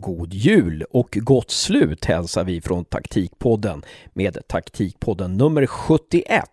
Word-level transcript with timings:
God 0.00 0.34
jul 0.34 0.84
och 0.90 1.18
gott 1.20 1.50
slut 1.50 2.04
hälsar 2.04 2.44
vi 2.44 2.60
från 2.60 2.84
Taktikpodden 2.84 3.82
med 4.12 4.38
Taktikpodden 4.48 5.36
nummer 5.36 5.66
71. 5.66 6.44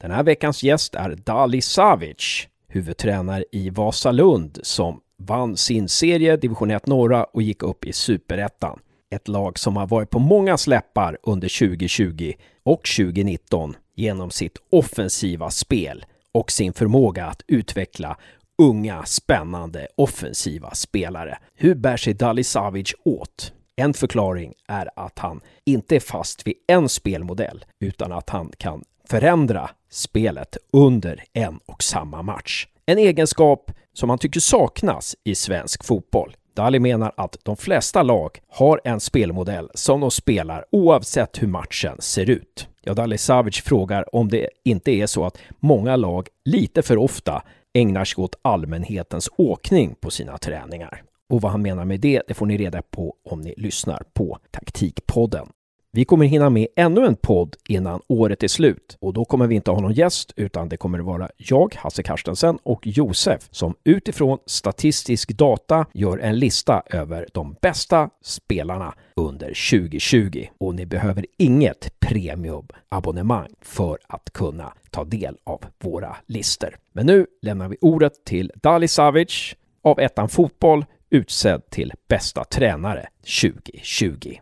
Den 0.00 0.10
här 0.10 0.22
veckans 0.22 0.62
gäst 0.62 0.94
är 0.94 1.10
Dali 1.10 1.60
Savic, 1.60 2.48
huvudtränare 2.68 3.44
i 3.52 3.70
Vasalund 3.70 4.58
som 4.62 5.00
vann 5.18 5.56
sin 5.56 5.88
serie 5.88 6.36
Division 6.36 6.70
1 6.70 6.86
Norra 6.86 7.24
och 7.24 7.42
gick 7.42 7.62
upp 7.62 7.84
i 7.84 7.92
Superettan. 7.92 8.78
Ett 9.10 9.28
lag 9.28 9.58
som 9.58 9.76
har 9.76 9.86
varit 9.86 10.10
på 10.10 10.18
många 10.18 10.56
släppar 10.56 11.18
under 11.22 11.58
2020 11.68 12.32
och 12.64 12.82
2019 12.96 13.76
genom 13.94 14.30
sitt 14.30 14.56
offensiva 14.70 15.50
spel 15.50 16.04
och 16.32 16.52
sin 16.52 16.72
förmåga 16.72 17.26
att 17.26 17.42
utveckla 17.46 18.16
unga, 18.58 19.04
spännande, 19.04 19.88
offensiva 19.96 20.74
spelare. 20.74 21.38
Hur 21.54 21.74
bär 21.74 21.96
sig 21.96 22.14
Dali 22.14 22.44
Savic 22.44 22.94
åt? 23.04 23.52
En 23.76 23.94
förklaring 23.94 24.54
är 24.68 24.90
att 24.96 25.18
han 25.18 25.40
inte 25.64 25.96
är 25.96 26.00
fast 26.00 26.46
vid 26.46 26.54
en 26.68 26.88
spelmodell, 26.88 27.64
utan 27.80 28.12
att 28.12 28.30
han 28.30 28.52
kan 28.58 28.84
förändra 29.08 29.70
spelet 29.90 30.56
under 30.72 31.24
en 31.32 31.58
och 31.66 31.82
samma 31.82 32.22
match. 32.22 32.66
En 32.86 32.98
egenskap 32.98 33.72
som 33.92 34.10
han 34.10 34.18
tycker 34.18 34.40
saknas 34.40 35.16
i 35.24 35.34
svensk 35.34 35.84
fotboll. 35.84 36.36
Dali 36.54 36.78
menar 36.78 37.12
att 37.16 37.36
de 37.42 37.56
flesta 37.56 38.02
lag 38.02 38.38
har 38.48 38.80
en 38.84 39.00
spelmodell 39.00 39.70
som 39.74 40.00
de 40.00 40.10
spelar 40.10 40.64
oavsett 40.70 41.42
hur 41.42 41.48
matchen 41.48 41.96
ser 42.00 42.30
ut. 42.30 42.68
Ja, 42.82 42.94
Dali 42.94 43.18
Savic 43.18 43.60
frågar 43.60 44.14
om 44.14 44.28
det 44.28 44.48
inte 44.64 44.90
är 44.90 45.06
så 45.06 45.24
att 45.24 45.38
många 45.60 45.96
lag 45.96 46.28
lite 46.44 46.82
för 46.82 46.96
ofta 46.96 47.42
ägnar 47.76 48.04
sig 48.04 48.22
åt 48.22 48.38
allmänhetens 48.42 49.28
åkning 49.36 49.94
på 50.00 50.10
sina 50.10 50.38
träningar. 50.38 51.02
Och 51.28 51.40
vad 51.40 51.52
han 51.52 51.62
menar 51.62 51.84
med 51.84 52.00
det, 52.00 52.22
det 52.28 52.34
får 52.34 52.46
ni 52.46 52.56
reda 52.56 52.82
på 52.82 53.14
om 53.24 53.40
ni 53.40 53.54
lyssnar 53.56 54.02
på 54.14 54.38
Taktikpodden. 54.50 55.48
Vi 55.96 56.04
kommer 56.04 56.26
hinna 56.26 56.50
med 56.50 56.66
ännu 56.76 57.06
en 57.06 57.16
podd 57.16 57.56
innan 57.68 58.00
året 58.08 58.42
är 58.42 58.48
slut 58.48 58.96
och 59.00 59.12
då 59.12 59.24
kommer 59.24 59.46
vi 59.46 59.54
inte 59.54 59.70
ha 59.70 59.80
någon 59.80 59.92
gäst 59.92 60.32
utan 60.36 60.68
det 60.68 60.76
kommer 60.76 60.98
vara 60.98 61.28
jag, 61.36 61.74
Hasse 61.74 62.02
Karstensen 62.02 62.58
och 62.62 62.86
Josef 62.86 63.48
som 63.50 63.74
utifrån 63.84 64.38
statistisk 64.46 65.32
data 65.32 65.86
gör 65.92 66.18
en 66.18 66.38
lista 66.38 66.82
över 66.90 67.26
de 67.32 67.56
bästa 67.62 68.10
spelarna 68.22 68.94
under 69.14 69.46
2020 69.46 70.46
och 70.58 70.74
ni 70.74 70.86
behöver 70.86 71.26
inget 71.38 72.00
premiumabonnemang 72.00 73.50
för 73.60 73.98
att 74.06 74.32
kunna 74.32 74.72
ta 74.90 75.04
del 75.04 75.36
av 75.44 75.64
våra 75.82 76.16
listor. 76.26 76.76
Men 76.92 77.06
nu 77.06 77.26
lämnar 77.42 77.68
vi 77.68 77.76
ordet 77.80 78.24
till 78.24 78.52
Dali 78.54 78.88
Savic 78.88 79.54
av 79.82 80.00
Ettan 80.00 80.28
Fotboll 80.28 80.84
utsedd 81.10 81.70
till 81.70 81.92
bästa 82.08 82.44
tränare 82.44 83.06
2020. 83.42 84.38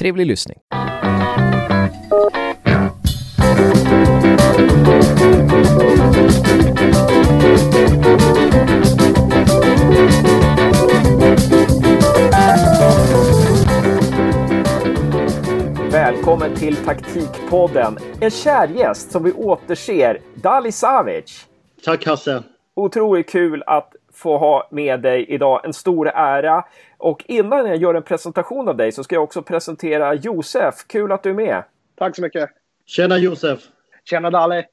Trevlig 0.00 0.26
lyssning! 0.26 0.58
Välkommen 15.92 16.54
till 16.54 16.76
Taktikpodden. 16.76 17.98
En 18.20 18.30
kär 18.30 18.68
gäst 18.68 19.10
som 19.10 19.24
vi 19.24 19.32
återser, 19.32 20.20
Dali 20.34 20.72
Savic. 20.72 21.46
Tack 21.84 22.06
Hasse. 22.06 22.42
Otroligt 22.76 23.30
kul 23.30 23.62
att 23.66 23.92
få 24.20 24.38
ha 24.38 24.68
med 24.70 25.00
dig 25.00 25.24
idag. 25.28 25.60
En 25.64 25.72
stor 25.72 26.08
ära. 26.08 26.64
Och 26.98 27.24
innan 27.28 27.66
jag 27.66 27.76
gör 27.76 27.94
en 27.94 28.02
presentation 28.02 28.68
av 28.68 28.76
dig 28.76 28.92
så 28.92 29.04
ska 29.04 29.14
jag 29.14 29.24
också 29.24 29.42
presentera 29.42 30.14
Josef. 30.14 30.74
Kul 30.86 31.12
att 31.12 31.22
du 31.22 31.30
är 31.30 31.34
med! 31.34 31.64
Tack 31.98 32.16
så 32.16 32.22
mycket! 32.22 32.50
Tjena 32.86 33.18
Josef! 33.18 33.60
Tjena 34.04 34.30
Dali! 34.30 34.64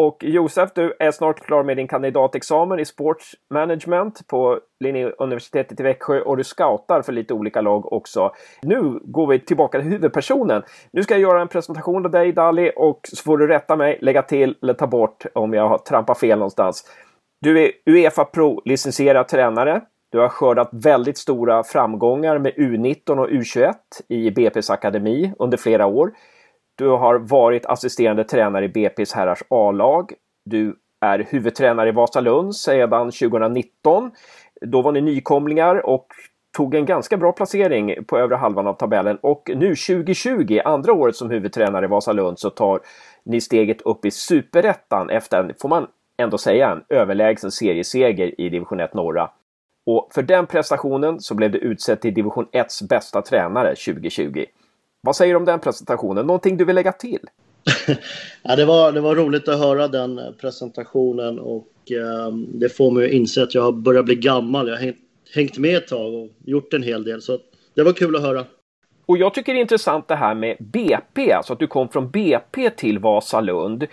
Och 0.00 0.24
Josef, 0.24 0.70
du 0.74 0.96
är 0.98 1.10
snart 1.10 1.40
klar 1.40 1.62
med 1.62 1.76
din 1.76 1.88
kandidatexamen 1.88 2.78
i 2.78 2.84
Sports 2.84 3.34
Management 3.50 4.26
på 4.26 4.60
Linnéuniversitetet 4.80 5.80
i 5.80 5.82
Växjö 5.82 6.20
och 6.20 6.36
du 6.36 6.44
scoutar 6.44 7.02
för 7.02 7.12
lite 7.12 7.34
olika 7.34 7.60
lag 7.60 7.92
också. 7.92 8.32
Nu 8.62 9.00
går 9.04 9.26
vi 9.26 9.40
tillbaka 9.40 9.80
till 9.80 9.90
huvudpersonen. 9.90 10.62
Nu 10.90 11.02
ska 11.02 11.14
jag 11.14 11.20
göra 11.20 11.40
en 11.40 11.48
presentation 11.48 12.04
av 12.04 12.10
dig 12.10 12.32
Dali 12.32 12.72
och 12.76 13.00
så 13.02 13.22
får 13.22 13.38
du 13.38 13.46
rätta 13.46 13.76
mig, 13.76 13.98
lägga 14.00 14.22
till 14.22 14.56
eller 14.62 14.74
ta 14.74 14.86
bort 14.86 15.24
om 15.34 15.54
jag 15.54 15.68
har 15.68 15.78
trampat 15.78 16.20
fel 16.20 16.38
någonstans. 16.38 16.84
Du 17.40 17.64
är 17.64 17.72
Uefa 17.86 18.24
Pro-licensierad 18.24 19.28
tränare. 19.28 19.80
Du 20.10 20.18
har 20.18 20.28
skördat 20.28 20.68
väldigt 20.72 21.18
stora 21.18 21.64
framgångar 21.64 22.38
med 22.38 22.52
U19 22.54 23.18
och 23.18 23.28
U21 23.28 23.74
i 24.08 24.30
BP's 24.30 24.72
akademi 24.72 25.32
under 25.38 25.56
flera 25.56 25.86
år. 25.86 26.12
Du 26.74 26.88
har 26.88 27.18
varit 27.18 27.66
assisterande 27.66 28.24
tränare 28.24 28.64
i 28.64 28.68
BP's 28.68 29.14
herrars 29.14 29.42
A-lag. 29.50 30.12
Du 30.44 30.76
är 31.00 31.26
huvudtränare 31.30 31.88
i 31.88 31.92
Vasalund 31.92 32.56
sedan 32.56 33.10
2019. 33.10 34.10
Då 34.60 34.82
var 34.82 34.92
ni 34.92 35.00
nykomlingar 35.00 35.86
och 35.86 36.06
tog 36.56 36.74
en 36.74 36.86
ganska 36.86 37.16
bra 37.16 37.32
placering 37.32 38.04
på 38.04 38.18
övre 38.18 38.36
halvan 38.36 38.66
av 38.66 38.74
tabellen 38.74 39.18
och 39.22 39.50
nu 39.54 39.74
2020, 39.74 40.60
andra 40.64 40.92
året 40.92 41.16
som 41.16 41.30
huvudtränare 41.30 41.84
i 41.84 41.88
Vasalund, 41.88 42.38
så 42.38 42.50
tar 42.50 42.80
ni 43.24 43.40
steget 43.40 43.82
upp 43.82 44.04
i 44.04 44.10
superettan 44.10 45.10
efter, 45.10 45.54
får 45.60 45.68
man 45.68 45.86
ändå 46.18 46.38
säga, 46.38 46.70
en 46.70 46.84
överlägsen 46.88 47.50
serieseger 47.50 48.40
i 48.40 48.48
division 48.48 48.80
1 48.80 48.94
norra. 48.94 49.30
Och 49.86 50.08
för 50.14 50.22
den 50.22 50.46
prestationen 50.46 51.20
så 51.20 51.34
blev 51.34 51.50
du 51.50 51.58
utsedd 51.58 52.00
till 52.00 52.14
division 52.14 52.46
1s 52.52 52.88
bästa 52.88 53.22
tränare 53.22 53.74
2020. 53.74 54.44
Vad 55.00 55.16
säger 55.16 55.34
du 55.34 55.38
om 55.38 55.44
den 55.44 55.60
presentationen? 55.60 56.26
Någonting 56.26 56.56
du 56.56 56.64
vill 56.64 56.74
lägga 56.74 56.92
till? 56.92 57.20
ja, 58.42 58.56
det, 58.56 58.64
var, 58.64 58.92
det 58.92 59.00
var 59.00 59.14
roligt 59.14 59.48
att 59.48 59.58
höra 59.58 59.88
den 59.88 60.20
presentationen 60.40 61.38
och 61.38 61.68
eh, 61.90 62.32
det 62.32 62.68
får 62.68 62.90
mig 62.90 63.06
att 63.06 63.12
inse 63.12 63.42
att 63.42 63.54
jag 63.54 63.62
har 63.62 63.72
börjat 63.72 64.04
bli 64.04 64.14
gammal. 64.14 64.68
Jag 64.68 64.74
har 64.74 64.82
hängt, 64.82 64.96
hängt 65.34 65.58
med 65.58 65.76
ett 65.76 65.88
tag 65.88 66.14
och 66.14 66.28
gjort 66.44 66.74
en 66.74 66.82
hel 66.82 67.04
del. 67.04 67.22
Så 67.22 67.38
det 67.74 67.82
var 67.82 67.92
kul 67.92 68.16
att 68.16 68.22
höra. 68.22 68.44
Och 69.06 69.18
jag 69.18 69.34
tycker 69.34 69.52
det 69.52 69.58
är 69.58 69.60
intressant 69.60 70.08
det 70.08 70.16
här 70.16 70.34
med 70.34 70.56
BP, 70.60 71.32
alltså 71.32 71.52
att 71.52 71.58
du 71.58 71.66
kom 71.66 71.88
från 71.88 72.10
BP 72.10 72.70
till 72.70 72.98
Vasalund. 72.98 73.86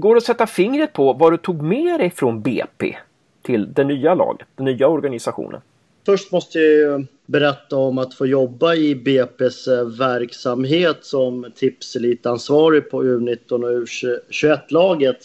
Går 0.00 0.14
det 0.14 0.18
att 0.18 0.24
sätta 0.24 0.46
fingret 0.46 0.92
på 0.92 1.12
vad 1.12 1.32
du 1.32 1.36
tog 1.36 1.62
med 1.62 2.00
dig 2.00 2.10
från 2.10 2.42
BP 2.42 2.96
till 3.42 3.72
det 3.72 3.84
nya 3.84 4.14
laget, 4.14 4.46
den 4.56 4.64
nya 4.66 4.88
organisationen? 4.88 5.60
Först 6.06 6.32
måste 6.32 6.58
jag 6.58 7.06
berätta 7.26 7.76
om 7.76 7.98
att 7.98 8.14
få 8.14 8.26
jobba 8.26 8.74
i 8.74 8.94
BP's 8.94 9.78
eh, 9.78 9.98
verksamhet 9.98 10.98
som 11.00 11.46
tipselitansvarig 11.54 12.90
på 12.90 13.04
U19 13.04 13.52
och 13.52 13.70
U21-laget 13.70 15.18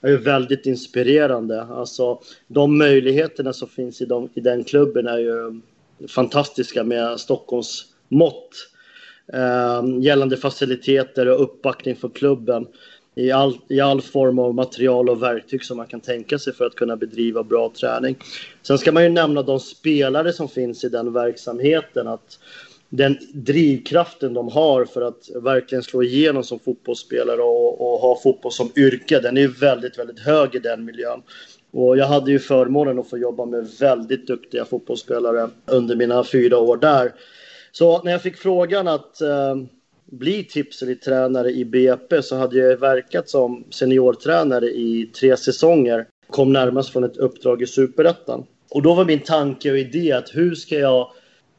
är 0.00 0.08
ju 0.08 0.16
väldigt 0.16 0.66
inspirerande. 0.66 1.62
Alltså, 1.62 2.20
de 2.46 2.78
möjligheterna 2.78 3.52
som 3.52 3.68
finns 3.68 4.00
i, 4.00 4.04
de, 4.04 4.28
i 4.34 4.40
den 4.40 4.64
klubben 4.64 5.06
är 5.06 5.18
ju 5.18 5.60
fantastiska 6.08 6.84
med 6.84 7.20
Stockholms 7.20 7.84
mått 8.08 8.50
eh, 9.32 9.82
gällande 10.00 10.36
faciliteter 10.36 11.28
och 11.28 11.42
uppbackning 11.42 11.96
för 11.96 12.08
klubben 12.08 12.66
i 13.16 13.30
all, 13.30 13.58
i 13.68 13.80
all 13.80 14.00
form 14.00 14.38
av 14.38 14.54
material 14.54 15.08
och 15.08 15.22
verktyg 15.22 15.64
som 15.64 15.76
man 15.76 15.86
kan 15.86 16.00
tänka 16.00 16.38
sig 16.38 16.52
för 16.52 16.66
att 16.66 16.74
kunna 16.74 16.96
bedriva 16.96 17.42
bra 17.42 17.72
träning. 17.80 18.16
Sen 18.62 18.78
ska 18.78 18.92
man 18.92 19.02
ju 19.02 19.08
nämna 19.08 19.42
de 19.42 19.60
spelare 19.60 20.32
som 20.32 20.48
finns 20.48 20.84
i 20.84 20.88
den 20.88 21.12
verksamheten. 21.12 22.08
att 22.08 22.38
den 22.88 23.18
drivkraften 23.32 24.34
de 24.34 24.48
har 24.48 24.84
för 24.84 25.02
att 25.02 25.30
verkligen 25.34 25.82
slå 25.82 26.02
igenom 26.02 26.44
som 26.44 26.58
fotbollsspelare 26.58 27.42
och, 27.42 27.80
och 27.80 28.00
ha 28.00 28.20
fotboll 28.22 28.52
som 28.52 28.72
yrke, 28.76 29.20
den 29.20 29.36
är 29.36 29.48
väldigt, 29.48 29.98
väldigt 29.98 30.20
hög 30.20 30.54
i 30.54 30.58
den 30.58 30.84
miljön. 30.84 31.22
Och 31.70 31.96
jag 31.96 32.06
hade 32.06 32.30
ju 32.30 32.38
förmånen 32.38 32.98
att 32.98 33.10
få 33.10 33.18
jobba 33.18 33.44
med 33.44 33.68
väldigt 33.80 34.26
duktiga 34.26 34.64
fotbollsspelare 34.64 35.50
under 35.66 35.96
mina 35.96 36.24
fyra 36.24 36.58
år 36.58 36.76
där. 36.76 37.12
Så 37.72 38.02
när 38.02 38.12
jag 38.12 38.22
fick 38.22 38.36
frågan 38.36 38.88
att 38.88 39.20
eh, 39.20 39.56
bli 40.06 40.44
tipselit-tränare 40.44 41.50
i 41.50 41.64
BP 41.64 42.22
så 42.22 42.36
hade 42.36 42.58
jag 42.58 42.76
verkat 42.76 43.28
som 43.28 43.64
seniortränare 43.70 44.66
i 44.66 45.10
tre 45.20 45.36
säsonger. 45.36 46.06
Kom 46.30 46.52
närmast 46.52 46.92
från 46.92 47.04
ett 47.04 47.16
uppdrag 47.16 47.62
i 47.62 47.66
Superettan. 47.66 48.46
Och 48.70 48.82
då 48.82 48.94
var 48.94 49.04
min 49.04 49.20
tanke 49.20 49.70
och 49.70 49.78
idé 49.78 50.12
att 50.12 50.30
hur 50.34 50.54
ska 50.54 50.78
jag 50.78 51.10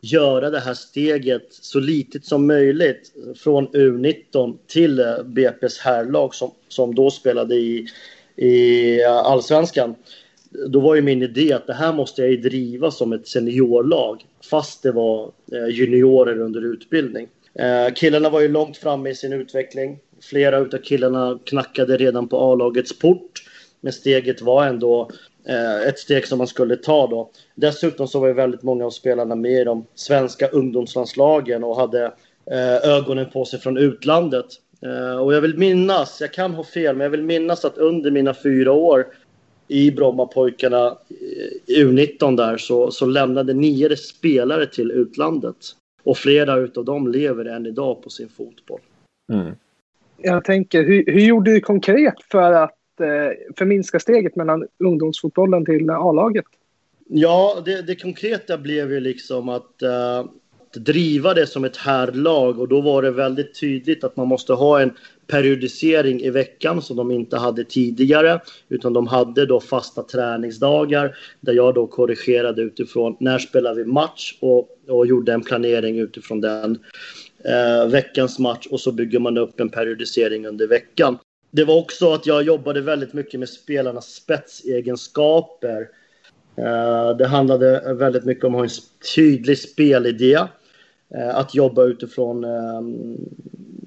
göra 0.02 0.50
det 0.50 0.60
här 0.60 0.74
steget 0.74 1.48
så 1.50 1.80
litet 1.80 2.26
som 2.26 2.48
möjligt 2.48 3.14
från 3.36 3.68
U19 3.68 4.58
till 4.68 5.00
BP's 5.24 5.80
herrlag 5.80 6.36
som, 6.36 6.52
som 6.68 6.96
då 6.96 7.12
spelade 7.12 7.56
i, 7.56 7.88
i 8.36 9.04
allsvenskan. 9.04 9.96
Då 10.68 10.80
var 10.80 10.96
ju 10.96 11.02
min 11.02 11.24
idé 11.24 11.54
att 11.54 11.68
det 11.68 11.74
här 11.74 11.94
måste 11.94 12.22
jag 12.22 12.32
ju 12.32 12.38
driva 12.38 12.92
som 12.92 13.14
ett 13.14 13.28
seniorlag 13.28 14.26
fast 14.50 14.84
det 14.84 14.92
var 14.92 15.32
eh, 15.52 15.68
juniorer 15.70 16.40
under 16.40 16.66
utbildning. 16.66 17.28
Eh, 17.60 17.94
killarna 17.94 18.30
var 18.30 18.42
ju 18.42 18.48
långt 18.48 18.78
framme 18.78 19.10
i 19.10 19.16
sin 19.16 19.34
utveckling. 19.34 20.00
Flera 20.22 20.58
av 20.58 20.78
killarna 20.84 21.40
knackade 21.46 21.98
redan 21.98 22.28
på 22.28 22.38
A-lagets 22.38 23.00
port. 23.00 23.44
Men 23.82 23.94
steget 23.94 24.42
var 24.42 24.66
ändå 24.66 25.10
eh, 25.48 25.88
ett 25.88 26.00
steg 26.00 26.28
som 26.28 26.38
man 26.38 26.48
skulle 26.48 26.76
ta 26.76 27.08
då. 27.08 27.32
Dessutom 27.56 28.08
så 28.08 28.20
var 28.20 28.28
ju 28.28 28.34
väldigt 28.34 28.64
många 28.64 28.86
av 28.86 28.90
spelarna 28.90 29.36
med 29.36 29.62
i 29.62 29.64
de 29.64 29.86
svenska 29.96 30.48
ungdomslandslagen 30.48 31.64
och 31.64 31.76
hade 31.76 32.06
eh, 32.52 32.90
ögonen 32.90 33.30
på 33.30 33.46
sig 33.46 33.60
från 33.60 33.78
utlandet. 33.78 34.46
Eh, 34.82 35.18
och 35.18 35.34
jag 35.34 35.42
vill 35.42 35.58
minnas, 35.58 36.22
jag 36.22 36.34
kan 36.34 36.54
ha 36.54 36.64
fel, 36.64 36.96
men 36.96 37.04
jag 37.04 37.12
vill 37.12 37.24
minnas 37.24 37.66
att 37.66 37.78
under 37.78 38.12
mina 38.12 38.34
fyra 38.34 38.72
år 38.72 39.06
i 39.68 39.92
Brommapojkarna 39.92 40.88
eh, 40.88 41.84
U19 41.84 42.38
där 42.38 42.58
så, 42.58 42.92
så 42.92 43.06
lämnade 43.06 43.54
nio 43.54 43.98
spelare 43.98 44.66
till 44.66 44.92
utlandet. 44.92 45.56
Och 46.08 46.18
flera 46.18 46.58
utav 46.58 46.86
dem 46.86 47.08
lever 47.08 47.46
än 47.46 47.66
idag 47.66 48.02
på 48.04 48.10
sin 48.10 48.30
fotboll. 48.30 48.80
Mm. 49.34 49.56
Jag 50.18 50.44
tänker, 50.46 50.84
hur, 50.84 51.06
hur 51.06 51.20
gjorde 51.20 51.52
du 51.52 51.60
konkret 51.60 52.16
för 52.32 52.52
att 52.52 53.00
eh, 53.00 53.56
förminska 53.58 54.00
steget 54.00 54.36
mellan 54.36 54.68
ungdomsfotbollen 54.80 55.66
till 55.66 55.90
A-laget? 55.90 56.46
Ja, 57.08 57.62
det, 57.66 57.82
det, 57.82 57.96
konkreta 57.96 58.58
blev 58.58 58.92
ju 58.92 59.00
liksom 59.00 59.50
att, 59.50 59.84
att 59.84 60.74
driva 60.74 61.34
det 61.34 61.48
som 61.48 61.64
ett 61.64 61.78
herrlag 61.78 62.60
och 62.60 62.68
då 62.68 62.82
var 62.82 63.02
det 63.02 63.12
väldigt 63.12 63.60
tydligt 63.60 64.04
att 64.04 64.16
man 64.16 64.28
måste 64.28 64.54
ha 64.54 64.82
en 64.82 64.92
periodisering 65.28 66.22
i 66.22 66.30
veckan 66.30 66.82
som 66.82 66.98
de 66.98 67.12
inte 67.12 67.38
hade 67.38 67.64
tidigare. 67.64 68.42
Utan 68.70 68.94
de 68.94 69.08
hade 69.08 69.46
då 69.46 69.60
fasta 69.60 70.04
träningsdagar 70.04 71.18
där 71.42 71.54
jag 71.54 71.76
då 71.76 71.88
korrigerade 71.88 72.62
utifrån 72.62 73.18
när 73.20 73.40
spelar 73.40 73.76
vi 73.76 73.86
match 73.86 74.38
och, 74.42 74.70
och 74.88 75.08
gjorde 75.08 75.34
en 75.34 75.42
planering 75.42 76.00
utifrån 76.00 76.42
den 76.42 76.80
eh, 77.46 77.90
veckans 77.92 78.40
match 78.40 78.68
och 78.72 78.80
så 78.80 78.92
bygger 78.92 79.20
man 79.20 79.38
upp 79.38 79.60
en 79.60 79.70
periodisering 79.70 80.48
under 80.48 80.68
veckan. 80.68 81.18
Det 81.52 81.64
var 81.64 81.76
också 81.76 82.14
att 82.14 82.26
jag 82.26 82.44
jobbade 82.44 82.82
väldigt 82.82 83.14
mycket 83.14 83.40
med 83.40 83.50
spelarnas 83.50 84.06
spetsegenskaper. 84.06 85.88
Eh, 86.58 87.18
det 87.18 87.28
handlade 87.28 87.94
väldigt 87.94 88.26
mycket 88.26 88.44
om 88.44 88.56
att 88.56 88.60
ha 88.60 88.66
en 88.66 88.72
tydlig 89.16 89.58
spelidé. 89.58 90.40
Eh, 91.16 91.36
att 91.36 91.56
jobba 91.56 91.84
utifrån 91.84 92.44
eh, 92.44 92.82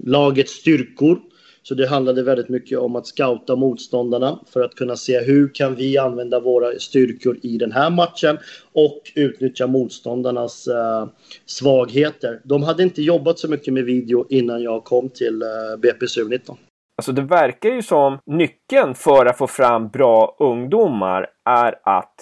lagets 0.04 0.52
styrkor 0.52 1.20
så 1.62 1.74
det 1.74 1.86
handlade 1.86 2.22
väldigt 2.22 2.48
mycket 2.48 2.78
om 2.78 2.96
att 2.96 3.06
scouta 3.06 3.56
motståndarna 3.56 4.38
för 4.52 4.60
att 4.60 4.74
kunna 4.74 4.96
se 4.96 5.20
hur 5.20 5.54
kan 5.54 5.74
vi 5.74 5.98
använda 5.98 6.40
våra 6.40 6.78
styrkor 6.78 7.38
i 7.42 7.58
den 7.58 7.72
här 7.72 7.90
matchen 7.90 8.38
och 8.72 9.02
utnyttja 9.14 9.66
motståndarnas 9.66 10.68
uh, 10.68 11.08
svagheter. 11.46 12.40
De 12.44 12.62
hade 12.62 12.82
inte 12.82 13.02
jobbat 13.02 13.38
så 13.38 13.48
mycket 13.48 13.74
med 13.74 13.84
video 13.84 14.26
innan 14.28 14.62
jag 14.62 14.84
kom 14.84 15.08
till 15.08 15.42
eh, 15.42 15.48
uh, 15.48 15.80
BPSU 15.80 16.28
19. 16.28 16.56
Alltså 16.96 17.12
det 17.12 17.22
verkar 17.22 17.68
ju 17.68 17.82
som 17.82 18.18
nyckeln 18.26 18.94
för 18.94 19.26
att 19.26 19.38
få 19.38 19.46
fram 19.46 19.88
bra 19.88 20.36
ungdomar 20.38 21.26
är 21.44 21.74
att 21.82 22.14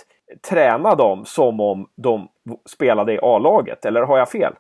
träna 0.51 0.95
dem 0.95 1.25
som 1.25 1.61
om 1.61 1.87
de 2.03 2.29
spelade 2.71 3.13
i 3.13 3.19
A-laget, 3.23 3.85
eller 3.85 4.03
har 4.03 4.19
jag 4.19 4.31
fel? 4.31 4.53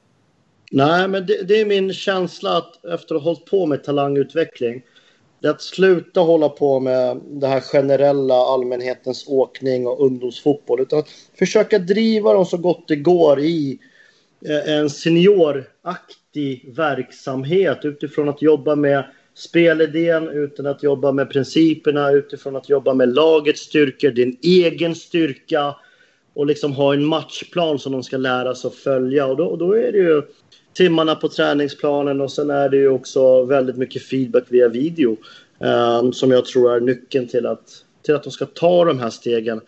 Nej, 0.70 1.08
men 1.08 1.26
det, 1.26 1.42
det, 1.42 1.60
är 1.60 1.66
min 1.66 1.92
känsla 1.92 2.56
att 2.56 2.84
efter 2.84 3.14
att 3.14 3.22
ha 3.22 3.30
hållit 3.30 3.44
på 3.44 3.66
med 3.66 3.84
talangutveckling, 3.84 4.82
det 5.40 5.48
är 5.48 5.52
att 5.52 5.62
sluta 5.62 6.20
hålla 6.20 6.48
på 6.48 6.80
med 6.80 7.20
det 7.30 7.46
här 7.46 7.60
generella 7.60 8.34
allmänhetens 8.34 9.24
åkning 9.28 9.86
och 9.86 10.00
ungdomsfotboll, 10.06 10.80
utan 10.80 10.98
att 10.98 11.08
försöka 11.38 11.78
driva 11.78 12.32
dem 12.32 12.46
så 12.46 12.56
gott 12.56 12.88
det 12.88 12.96
går 12.96 13.40
i 13.40 13.78
eh, 14.46 14.74
en 14.74 14.90
senioraktig 14.90 16.72
verksamhet 16.76 17.78
utifrån 17.82 18.28
att 18.28 18.42
jobba 18.42 18.74
med 18.74 19.04
spelidén, 19.34 20.28
utan 20.28 20.66
att 20.66 20.82
jobba 20.82 21.12
med 21.12 21.30
principerna, 21.30 22.10
utifrån 22.10 22.56
att 22.56 22.68
jobba 22.68 22.94
med 22.94 23.14
lagets 23.14 23.60
styrkor, 23.60 24.10
din 24.10 24.38
egen 24.42 24.94
styrka 24.94 25.74
och 26.34 26.46
liksom 26.46 26.72
ha 26.72 26.94
en 26.94 27.04
matchplan 27.04 27.78
som 27.78 27.92
de 27.92 28.02
ska 28.02 28.16
lära 28.16 28.54
sig 28.54 28.68
att 28.68 28.74
följa. 28.74 29.26
Och 29.26 29.36
då, 29.36 29.44
och 29.44 29.58
då 29.58 29.72
är 29.72 29.92
det 29.92 29.98
ju 29.98 30.22
timmarna 30.78 31.14
på 31.14 31.28
träningsplanen 31.28 32.20
och 32.20 32.32
sen 32.32 32.50
är 32.50 32.68
det 32.68 32.76
ju 32.76 32.88
också 32.88 33.44
väldigt 33.44 33.76
mycket 33.76 34.02
feedback 34.02 34.44
via 34.48 34.68
video 34.68 35.16
eh, 35.60 36.10
som 36.10 36.30
jag 36.30 36.44
tror 36.44 36.76
är 36.76 36.80
nyckeln 36.80 37.28
till 37.28 37.46
att, 37.46 37.84
till 38.02 38.14
att 38.14 38.22
de 38.22 38.30
ska 38.30 38.46
ta 38.46 38.84
de 38.84 38.98
här 38.98 39.10
stegen 39.10 39.60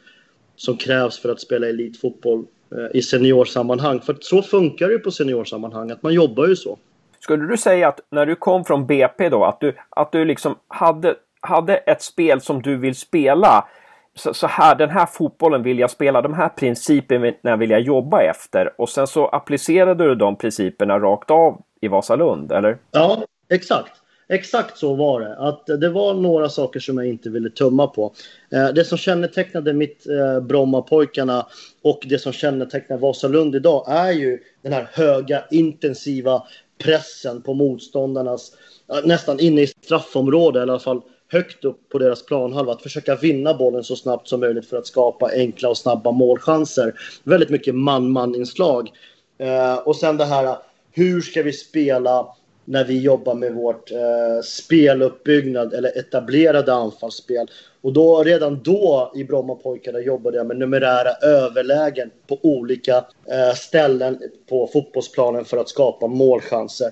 som 0.57 0.77
krävs 0.77 1.19
för 1.19 1.29
att 1.29 1.41
spela 1.41 1.69
elitfotboll 1.69 2.45
eh, 2.77 2.97
i 2.99 3.03
seniorsammanhang. 3.03 4.01
För 4.01 4.17
så 4.21 4.43
funkar 4.43 4.87
det 4.87 4.93
ju 4.93 4.99
på 4.99 5.11
seniorsammanhang, 5.11 5.91
att 5.91 6.03
man 6.03 6.15
jobbar 6.15 6.47
ju 6.47 6.57
så. 6.57 6.79
Skulle 7.21 7.47
du 7.47 7.57
säga 7.57 7.89
att 7.89 8.01
när 8.11 8.27
du 8.27 8.37
kom 8.37 8.65
från 8.65 8.87
BP 8.87 9.29
då, 9.29 9.45
att 9.45 9.61
du, 9.61 9.75
att 9.91 10.13
du 10.13 10.25
liksom 10.25 10.55
hade, 10.69 11.15
hade 11.41 11.77
ett 11.77 12.03
spel 12.03 12.41
som 12.41 12.63
du 12.63 12.77
vill 12.77 12.95
spela 12.95 13.69
så, 14.15 14.35
så, 14.35 14.47
här, 14.47 14.75
den 14.75 14.91
här 14.91 15.07
fotbollen 15.07 15.63
vill 15.63 15.79
jag 15.79 15.91
spela, 15.91 16.23
de 16.23 16.35
här 16.35 16.49
principerna 16.49 17.57
vill 17.57 17.71
jag 17.71 17.81
jobba 17.81 18.23
efter. 18.23 18.81
Och 18.81 18.89
sen 18.89 19.07
så 19.07 19.27
applicerade 19.27 20.05
du 20.05 20.15
de 20.15 20.37
principerna 20.37 20.99
rakt 20.99 21.31
av 21.31 21.63
i 21.81 21.89
Vasalund, 21.89 22.53
eller? 22.53 22.79
Ja, 22.91 23.25
exakt. 23.49 23.93
Exakt 24.29 24.79
så 24.79 24.95
var 24.95 25.21
det. 25.21 25.37
Att 25.37 25.67
det 25.67 25.89
var 25.89 26.15
några 26.15 26.49
saker 26.49 26.81
som 26.81 26.99
jag 26.99 27.07
inte 27.07 27.31
ville 27.31 27.51
tumma 27.51 27.87
på. 27.87 28.13
Eh, 28.53 28.69
det 28.69 28.85
som 28.85 28.99
kännetecknade 28.99 29.73
mitt 29.73 30.07
eh, 30.07 30.41
Brommapojkarna 30.41 31.47
och 31.83 32.01
det 32.09 32.19
som 32.19 32.33
kännetecknar 32.33 32.99
Vasalund 32.99 33.57
idag 33.57 33.85
är 33.89 34.13
ju 34.13 34.39
den 34.63 34.73
här 34.73 34.89
höga 34.93 35.45
intensiva 35.51 36.43
pressen 36.85 37.43
på 37.43 37.55
motståndarnas, 37.55 38.53
eh, 38.93 38.99
nästan 39.05 39.41
inne 39.41 39.61
i 39.61 39.67
straffområdet 39.67 40.61
i 40.61 40.63
alla 40.63 40.79
fall 40.79 41.03
högt 41.31 41.65
upp 41.65 41.89
på 41.89 41.99
deras 41.99 42.27
planhalva. 42.27 42.73
Att 42.73 42.83
försöka 42.83 43.17
vinna 43.17 43.55
bollen 43.55 43.85
så 43.85 43.97
snabbt 43.97 44.29
som 44.29 44.41
möjligt 44.41 44.69
för 44.69 44.77
att 44.77 44.87
skapa 44.87 45.31
enkla 45.33 45.69
och 45.69 45.79
snabba 45.79 46.11
målchanser. 46.11 46.95
Väldigt 47.25 47.51
mycket 47.51 47.75
man-man-inslag. 47.75 48.91
Eh, 49.39 49.75
och 49.75 49.97
sen 49.97 50.17
det 50.17 50.25
här, 50.25 50.57
hur 50.93 51.21
ska 51.21 51.43
vi 51.43 51.53
spela 51.53 52.27
när 52.65 52.85
vi 52.85 53.01
jobbar 53.01 53.35
med 53.35 53.55
vårt 53.55 53.91
eh, 53.91 54.43
speluppbyggnad 54.45 55.75
eller 55.75 55.99
etablerade 55.99 56.73
anfallsspel. 56.73 57.47
Och 57.81 57.93
då, 57.93 58.23
redan 58.23 58.63
då 58.63 59.13
i 59.15 59.25
Brommapojkarna 59.25 60.01
jobbade 60.01 60.37
jag 60.37 60.47
med 60.47 60.57
numerära 60.57 61.11
överlägen 61.23 62.11
på 62.27 62.39
olika 62.43 62.97
eh, 63.27 63.55
ställen 63.55 64.19
på 64.49 64.67
fotbollsplanen 64.73 65.45
för 65.45 65.57
att 65.57 65.69
skapa 65.69 66.07
målchanser. 66.07 66.91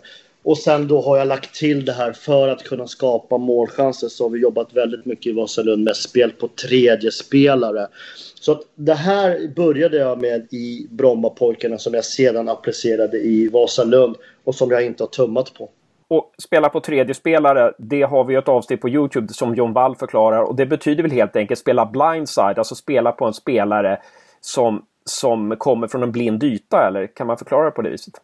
Och 0.48 0.58
sen 0.58 0.88
då 0.88 1.00
har 1.00 1.16
jag 1.18 1.28
lagt 1.28 1.54
till 1.54 1.84
det 1.84 1.92
här 1.92 2.12
för 2.12 2.48
att 2.48 2.64
kunna 2.64 2.86
skapa 2.86 3.38
målchanser 3.38 4.08
så 4.08 4.24
har 4.24 4.30
vi 4.30 4.40
jobbat 4.40 4.72
väldigt 4.72 5.06
mycket 5.06 5.26
i 5.26 5.32
Vasalund 5.32 5.84
med 5.84 5.96
spel 5.96 6.30
på 6.30 6.48
tredje 6.48 7.10
spelare. 7.10 7.86
Så 8.34 8.52
att 8.52 8.60
det 8.74 8.94
här 8.94 9.54
började 9.56 9.96
jag 9.96 10.20
med 10.20 10.46
i 10.50 10.86
Brommapojkarna 10.90 11.78
som 11.78 11.94
jag 11.94 12.04
sedan 12.04 12.48
applicerade 12.48 13.16
i 13.16 13.48
Vasalund 13.48 14.16
och 14.44 14.54
som 14.54 14.70
jag 14.70 14.86
inte 14.86 15.02
har 15.02 15.08
tummat 15.08 15.54
på. 15.54 15.70
Och 16.08 16.34
spela 16.42 16.68
på 16.68 16.80
tredje 16.80 17.14
spelare, 17.14 17.72
det 17.78 18.02
har 18.02 18.24
vi 18.24 18.34
ett 18.34 18.48
avsnitt 18.48 18.80
på 18.80 18.88
Youtube 18.88 19.32
som 19.32 19.54
John 19.54 19.72
Wall 19.72 19.96
förklarar 19.96 20.42
och 20.42 20.56
det 20.56 20.66
betyder 20.66 21.02
väl 21.02 21.12
helt 21.12 21.36
enkelt 21.36 21.60
spela 21.60 21.86
blindside, 21.86 22.58
alltså 22.58 22.74
spela 22.74 23.12
på 23.12 23.24
en 23.24 23.34
spelare 23.34 23.98
som, 24.40 24.84
som 25.04 25.56
kommer 25.58 25.86
från 25.88 26.02
en 26.02 26.12
blind 26.12 26.44
yta 26.44 26.86
eller 26.86 27.06
kan 27.06 27.26
man 27.26 27.38
förklara 27.38 27.64
det 27.64 27.70
på 27.70 27.82
det 27.82 27.90
viset? 27.90 28.14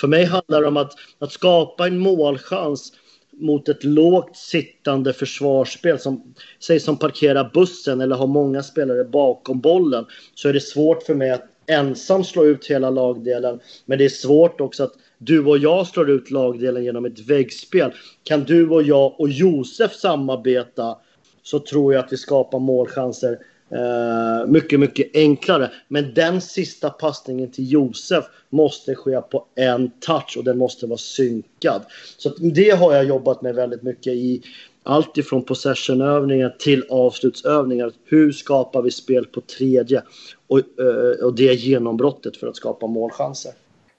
För 0.00 0.08
mig 0.08 0.24
handlar 0.24 0.60
det 0.60 0.68
om 0.68 0.76
att, 0.76 0.92
att 1.18 1.32
skapa 1.32 1.86
en 1.86 1.98
målchans 1.98 2.92
mot 3.40 3.68
ett 3.68 3.84
lågt 3.84 4.36
sittande 4.36 5.12
försvarsspel 5.12 5.98
som 5.98 6.34
säg 6.60 6.80
som 6.80 6.96
parkerar 6.96 7.50
bussen 7.54 8.00
eller 8.00 8.16
har 8.16 8.26
många 8.26 8.62
spelare 8.62 9.04
bakom 9.04 9.60
bollen 9.60 10.06
så 10.34 10.48
är 10.48 10.52
det 10.52 10.60
svårt 10.60 11.02
för 11.02 11.14
mig 11.14 11.30
att 11.30 11.44
ensam 11.66 12.24
slå 12.24 12.44
ut 12.44 12.66
hela 12.66 12.90
lagdelen. 12.90 13.60
Men 13.86 13.98
det 13.98 14.04
är 14.04 14.08
svårt 14.08 14.60
också 14.60 14.84
att 14.84 14.92
du 15.18 15.44
och 15.44 15.58
jag 15.58 15.86
slår 15.86 16.10
ut 16.10 16.30
lagdelen 16.30 16.84
genom 16.84 17.04
ett 17.04 17.18
väggspel. 17.18 17.92
Kan 18.22 18.44
du 18.44 18.68
och 18.68 18.82
jag 18.82 19.20
och 19.20 19.28
Josef 19.28 19.92
samarbeta 19.94 20.98
så 21.42 21.58
tror 21.58 21.94
jag 21.94 22.04
att 22.04 22.12
vi 22.12 22.16
skapar 22.16 22.58
målchanser 22.58 23.38
Uh, 23.72 24.46
mycket, 24.46 24.80
mycket 24.80 25.16
enklare. 25.16 25.70
Men 25.88 26.14
den 26.14 26.40
sista 26.40 26.90
passningen 26.90 27.50
till 27.50 27.72
Josef 27.72 28.24
måste 28.50 28.94
ske 28.94 29.20
på 29.20 29.44
en 29.54 29.90
touch 30.00 30.36
och 30.38 30.44
den 30.44 30.58
måste 30.58 30.86
vara 30.86 30.98
synkad. 30.98 31.82
Så 32.16 32.28
det 32.28 32.70
har 32.70 32.94
jag 32.94 33.04
jobbat 33.04 33.42
med 33.42 33.54
väldigt 33.54 33.82
mycket 33.82 34.12
i 34.12 34.42
allt 34.82 35.18
ifrån 35.18 35.42
possessionövningar 35.42 36.56
till 36.58 36.84
avslutsövningar. 36.90 37.92
Hur 38.04 38.32
skapar 38.32 38.82
vi 38.82 38.90
spel 38.90 39.26
på 39.26 39.40
tredje? 39.40 40.02
Och, 40.46 40.58
uh, 40.58 41.24
och 41.24 41.34
det 41.34 41.54
genombrottet 41.54 42.36
för 42.36 42.46
att 42.46 42.56
skapa 42.56 42.86
målchanser. 42.86 43.52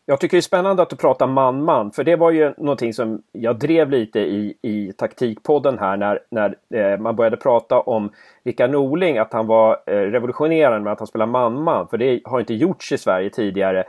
Jag 0.09 0.19
tycker 0.19 0.37
det 0.37 0.39
är 0.39 0.41
spännande 0.41 0.81
att 0.81 0.89
du 0.89 0.95
pratar 0.95 1.27
man-man, 1.27 1.91
för 1.91 2.03
det 2.03 2.15
var 2.15 2.31
ju 2.31 2.53
någonting 2.57 2.93
som 2.93 3.21
jag 3.31 3.59
drev 3.59 3.89
lite 3.89 4.19
i, 4.19 4.57
i 4.61 4.93
taktikpodden 4.97 5.79
här 5.79 5.97
när, 5.97 6.19
när 6.29 6.55
eh, 6.73 6.99
man 6.99 7.15
började 7.15 7.37
prata 7.37 7.79
om 7.79 8.11
Rickard 8.43 8.69
Norling, 8.69 9.17
att 9.17 9.33
han 9.33 9.47
var 9.47 9.81
eh, 9.85 9.93
revolutionerande 9.93 10.79
med 10.79 10.93
att 10.93 10.99
han 10.99 11.07
spelar 11.07 11.25
man-man, 11.25 11.87
för 11.87 11.97
det 11.97 12.21
har 12.25 12.39
inte 12.39 12.53
gjorts 12.53 12.91
i 12.91 12.97
Sverige 12.97 13.29
tidigare. 13.29 13.83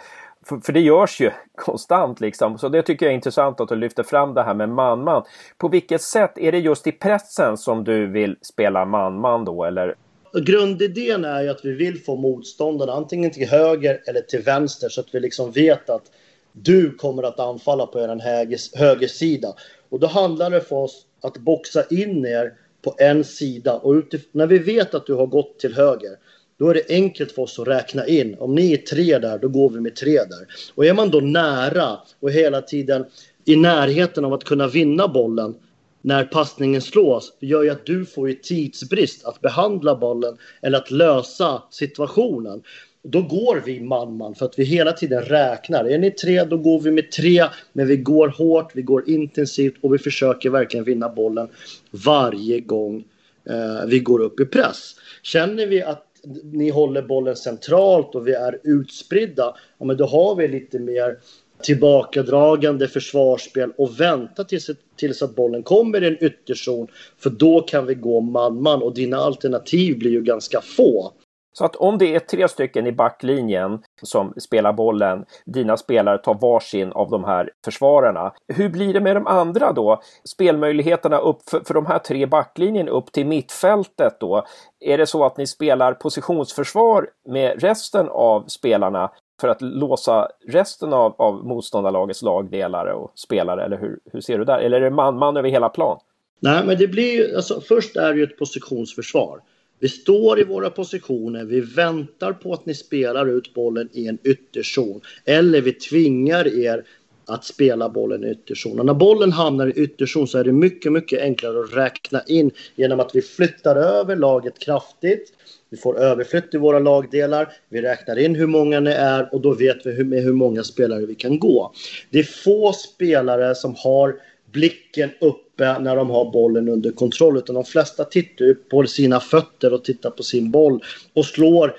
För, 0.47 0.57
för, 0.57 0.73
det 0.73 0.81
görs 0.81 1.21
ju 1.21 1.31
konstant 1.55 2.21
liksom. 2.21 2.59
Så 2.59 2.69
det 2.69 2.83
tycker 2.83 3.07
jag 3.07 3.11
är 3.11 3.17
intressant 3.17 3.61
att 3.61 3.69
du 3.69 3.77
lyfter 3.77 4.03
fram 4.03 4.35
det 4.35 4.43
här 4.43 4.55
med 4.55 4.69
man-man. 4.69 5.23
På 5.59 5.69
vilket 5.69 6.03
sätt 6.03 6.39
är 6.39 6.53
det 6.53 6.59
just 6.59 6.87
i 6.87 6.93
pressen 6.93 7.57
som 7.57 7.85
du 7.85 8.07
vill 8.07 8.37
spela 8.43 8.85
man-man 8.85 9.45
då, 9.45 9.65
eller? 9.65 9.95
Grundidén 10.35 11.25
är 11.25 11.43
ju 11.43 11.49
att 11.49 11.65
vi 11.65 11.73
vill 11.73 12.01
få 12.01 12.17
motståndarna 12.17 12.93
antingen 12.93 13.31
till 13.31 13.49
höger 13.49 14.03
eller 14.07 14.21
till 14.21 14.41
vänster 14.41 14.89
så 14.89 15.01
att 15.01 15.15
vi 15.15 15.21
liksom 15.21 15.53
vet 15.53 15.91
att 15.91 16.11
du 16.53 16.95
kommer 16.97 17.23
att 17.23 17.41
anfalla 17.41 17.87
på 17.87 18.01
er 18.01 18.21
höger, 18.21 18.79
högersida. 18.79 19.55
Och 19.89 20.01
då 20.01 20.07
handlar 20.07 20.51
det 20.51 20.61
för 20.61 20.77
oss 20.77 21.07
att 21.21 21.39
boxa 21.39 21.85
in 21.91 22.27
er 22.27 22.53
på 22.83 22.95
en 22.99 23.25
sida 23.25 23.75
och 23.75 24.05
när 24.33 24.47
vi 24.47 24.59
vet 24.59 24.95
att 24.95 25.07
du 25.07 25.15
har 25.15 25.27
gått 25.27 25.59
till 25.59 25.75
höger 25.75 26.17
då 26.61 26.69
är 26.69 26.75
det 26.75 26.91
enkelt 26.91 27.33
för 27.33 27.43
oss 27.43 27.59
att 27.59 27.69
räkna 27.69 28.07
in. 28.07 28.37
Om 28.39 28.55
ni 28.55 28.73
är 28.73 28.77
tre 28.77 29.19
där, 29.19 29.39
då 29.39 29.49
går 29.49 29.71
vi 29.71 29.81
med 29.81 29.97
tre 29.97 30.13
där. 30.13 30.47
Och 30.75 30.87
är 30.87 30.95
man 30.95 31.11
då 31.11 31.21
nära 31.21 31.99
och 32.21 32.31
hela 32.31 32.63
tiden 32.63 33.05
i 33.45 33.57
närheten 33.57 34.25
av 34.25 34.33
att 34.33 34.45
kunna 34.45 34.67
vinna 34.67 35.09
bollen 35.09 35.55
när 36.03 36.25
passningen 36.25 36.81
slås 36.81 37.33
gör 37.41 37.63
ju 37.63 37.71
att 37.71 37.87
du 37.87 38.05
får 38.05 38.29
ju 38.29 38.35
tidsbrist 38.35 39.25
att 39.25 39.41
behandla 39.41 39.97
bollen 39.97 40.37
eller 40.63 40.79
att 40.79 40.91
lösa 40.91 41.63
situationen. 41.71 42.63
Då 43.03 43.23
går 43.23 43.63
vi 43.67 43.81
man-man 43.81 44.35
för 44.35 44.47
att 44.47 44.59
vi 44.59 44.65
hela 44.65 44.93
tiden 44.93 45.23
räknar. 45.23 45.85
Är 45.85 45.99
ni 45.99 46.11
tre, 46.11 46.45
då 46.45 46.57
går 46.57 46.81
vi 46.81 46.91
med 46.91 47.11
tre. 47.11 47.45
Men 47.73 47.87
vi 47.87 47.97
går 47.97 48.29
hårt, 48.29 48.71
vi 48.75 48.83
går 48.83 49.11
intensivt 49.11 49.75
och 49.81 49.95
vi 49.95 49.99
försöker 49.99 50.51
verkligen 50.51 50.85
vinna 50.85 51.09
bollen 51.09 51.49
varje 51.91 52.61
gång 52.61 53.05
eh, 53.45 53.87
vi 53.87 53.99
går 53.99 54.21
upp 54.21 54.41
i 54.41 54.45
press. 54.45 54.95
Känner 55.23 55.67
vi 55.67 55.83
att 55.83 56.07
ni 56.53 56.71
håller 56.71 57.03
bollen 57.03 57.37
centralt 57.37 58.15
och 58.15 58.29
vi 58.29 58.33
är 58.33 58.59
utspridda, 58.65 59.55
ja, 59.79 59.85
men 59.85 59.97
då 59.97 60.07
har 60.07 60.37
vi 60.37 60.49
lite 60.49 60.79
mer 60.79 61.19
tillbakadragande 61.63 62.89
försvarsspel 62.89 63.73
och 63.79 64.01
vänta 64.01 64.45
tills, 64.45 64.71
tills 64.97 65.23
att 65.23 65.35
bollen 65.35 65.63
kommer 65.63 66.03
i 66.03 66.07
en 66.07 66.25
ytterzon. 66.25 66.87
För 67.19 67.31
då 67.31 67.61
kan 67.61 67.87
vi 67.87 67.95
gå 67.95 68.21
man-man 68.21 68.83
och 68.83 68.95
dina 68.95 69.17
alternativ 69.17 69.99
blir 69.99 70.11
ju 70.11 70.23
ganska 70.23 70.61
få. 70.61 71.13
Så 71.53 71.65
att 71.65 71.77
om 71.77 71.99
det 71.99 72.15
är 72.15 72.19
tre 72.19 72.49
stycken 72.49 72.87
i 72.87 72.93
backlinjen 72.93 73.83
som 74.03 74.35
spelar 74.37 74.73
bollen, 74.73 75.25
dina 75.47 75.77
spelare 75.77 76.19
tar 76.19 76.35
varsin 76.35 76.93
av 76.93 77.11
de 77.11 77.25
här 77.25 77.51
försvararna. 77.65 78.33
Hur 78.55 78.69
blir 78.69 78.93
det 78.93 79.01
med 79.01 79.17
de 79.17 79.27
andra 79.27 79.73
då? 79.73 80.01
Spelmöjligheterna 80.25 81.19
upp 81.19 81.51
för, 81.51 81.61
för 81.61 81.75
de 81.75 81.87
här 81.87 81.99
tre 81.99 82.27
backlinjen 82.27 82.89
upp 82.89 83.13
till 83.13 83.27
mittfältet 83.27 84.21
då? 84.21 84.45
Är 84.81 84.99
det 84.99 85.07
så 85.07 85.25
att 85.25 85.37
ni 85.37 85.47
spelar 85.47 85.95
positionsförsvar 85.95 87.09
med 87.29 87.63
resten 87.63 88.09
av 88.09 88.45
spelarna 88.47 89.11
för 89.41 89.49
att 89.49 89.63
låsa 89.63 90.29
resten 90.47 90.93
av, 90.93 91.15
av 91.19 91.45
motståndarlagets 91.45 92.23
lagdelare 92.23 92.95
och 92.95 93.13
spelare? 93.15 93.65
Eller 93.65 93.79
hur, 93.79 93.99
hur 94.13 94.21
ser 94.21 94.39
du 94.39 94.45
där? 94.45 94.59
Eller 94.59 94.77
är 94.77 94.85
det 94.85 94.91
man-man 94.91 95.37
över 95.37 95.49
hela 95.49 95.69
plan? 95.69 96.01
Nej, 96.41 96.67
men 96.67 96.79
det 96.79 96.89
blir 96.89 97.13
ju, 97.13 97.37
alltså, 97.37 97.61
först 97.61 97.97
är 97.97 98.13
det 98.13 98.19
ju 98.19 98.25
ett 98.25 98.39
positionsförsvar. 98.39 99.41
Vi 99.79 99.89
står 99.89 100.41
i 100.41 100.45
våra 100.45 100.71
positioner, 100.71 101.45
vi 101.45 101.61
väntar 101.61 102.33
på 102.33 102.53
att 102.53 102.67
ni 102.67 102.75
spelar 102.75 103.27
ut 103.27 103.55
bollen 103.55 103.89
i 103.93 104.07
en 104.07 104.19
ytterzon. 104.25 105.01
Eller 105.25 105.61
vi 105.61 105.73
tvingar 105.73 106.59
er 106.59 106.85
att 107.27 107.45
spela 107.45 107.89
bollen 107.89 108.25
i 108.25 108.31
ytterzon. 108.31 108.81
Och 108.81 108.87
när 108.87 108.95
bollen 108.95 109.33
hamnar 109.33 109.67
i 109.67 109.71
ytterzon 109.71 110.29
så 110.29 110.39
är 110.39 110.45
det 110.45 110.53
mycket, 110.53 110.93
mycket 110.93 111.21
enklare 111.21 111.61
att 111.61 111.77
räkna 111.77 112.23
in 112.27 112.51
genom 112.77 113.01
att 113.01 113.15
vi 113.15 113.23
flyttar 113.23 113.77
över 113.77 114.17
laget 114.17 114.59
kraftigt. 114.59 115.33
Vi 115.71 115.77
får 115.77 115.99
överflytt 115.99 116.55
i 116.55 116.59
våra 116.59 116.79
lagdelar, 116.79 117.53
vi 117.69 117.83
räknar 117.83 118.19
in 118.19 118.35
hur 118.35 118.47
många 118.47 118.81
ni 118.81 118.91
är 118.91 119.35
och 119.35 119.41
då 119.41 119.55
vet 119.55 119.87
vi 119.87 120.05
med 120.05 120.23
hur 120.23 120.33
många 120.33 120.65
spelare 120.65 121.07
vi 121.07 121.15
kan 121.15 121.39
gå. 121.39 121.73
Det 122.11 122.19
är 122.19 122.23
få 122.23 122.73
spelare 122.73 123.55
som 123.55 123.75
har 123.79 124.17
blicken 124.53 125.11
uppe 125.21 125.79
när 125.79 125.97
de 125.97 126.11
har 126.11 126.33
bollen 126.33 126.69
under 126.69 126.91
kontroll. 126.91 127.37
Utan 127.39 127.55
de 127.55 127.65
flesta 127.65 128.05
tittar 128.05 128.55
på 128.55 128.87
sina 128.87 129.21
fötter 129.21 129.73
och 129.73 129.85
tittar 129.85 130.11
på 130.11 130.23
sin 130.23 130.51
boll 130.51 130.83
och 131.13 131.27
slår 131.27 131.75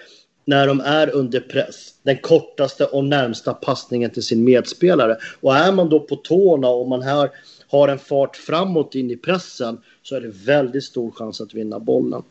när 0.46 0.68
de 0.68 0.80
är 0.80 1.16
under 1.16 1.40
press. 1.40 1.90
Den 2.04 2.18
kortaste 2.18 2.86
och 2.86 3.04
närmsta 3.04 3.54
passningen 3.54 4.12
till 4.12 4.24
sin 4.24 4.44
medspelare. 4.44 5.18
Och 5.42 5.56
är 5.56 5.72
man 5.72 5.90
då 5.90 6.00
på 6.00 6.16
tårna 6.16 6.70
och 6.70 6.88
man 6.88 7.02
här 7.02 7.30
har 7.68 7.88
en 7.88 8.00
fart 8.00 8.36
framåt 8.36 8.96
in 8.96 9.12
i 9.12 9.18
pressen 9.18 9.78
så 10.04 10.16
är 10.16 10.22
det 10.22 10.32
väldigt 10.46 10.84
stor 10.84 11.12
chans 11.12 11.42
att 11.42 11.54
vinna 11.54 11.80
bollen. 11.80 12.24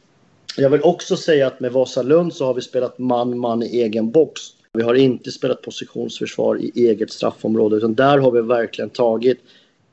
Jag 0.57 0.71
vill 0.71 0.83
också 0.83 1.17
säga 1.17 1.47
att 1.47 1.61
med 1.61 1.73
Vasalund 1.73 2.35
så 2.35 2.47
har 2.47 2.55
vi 2.55 2.61
spelat 2.61 2.99
man-man 2.99 3.63
i 3.63 3.67
egen 3.67 4.11
box. 4.11 4.41
Vi 4.73 4.83
har 4.83 4.95
inte 4.95 5.31
spelat 5.31 5.63
positionsförsvar 5.63 6.57
i 6.57 6.73
eget 6.75 7.13
straffområde 7.13 7.77
utan 7.77 7.95
där 7.95 8.19
har 8.19 8.31
vi 8.31 8.41
verkligen 8.41 8.91
tagit 8.91 9.39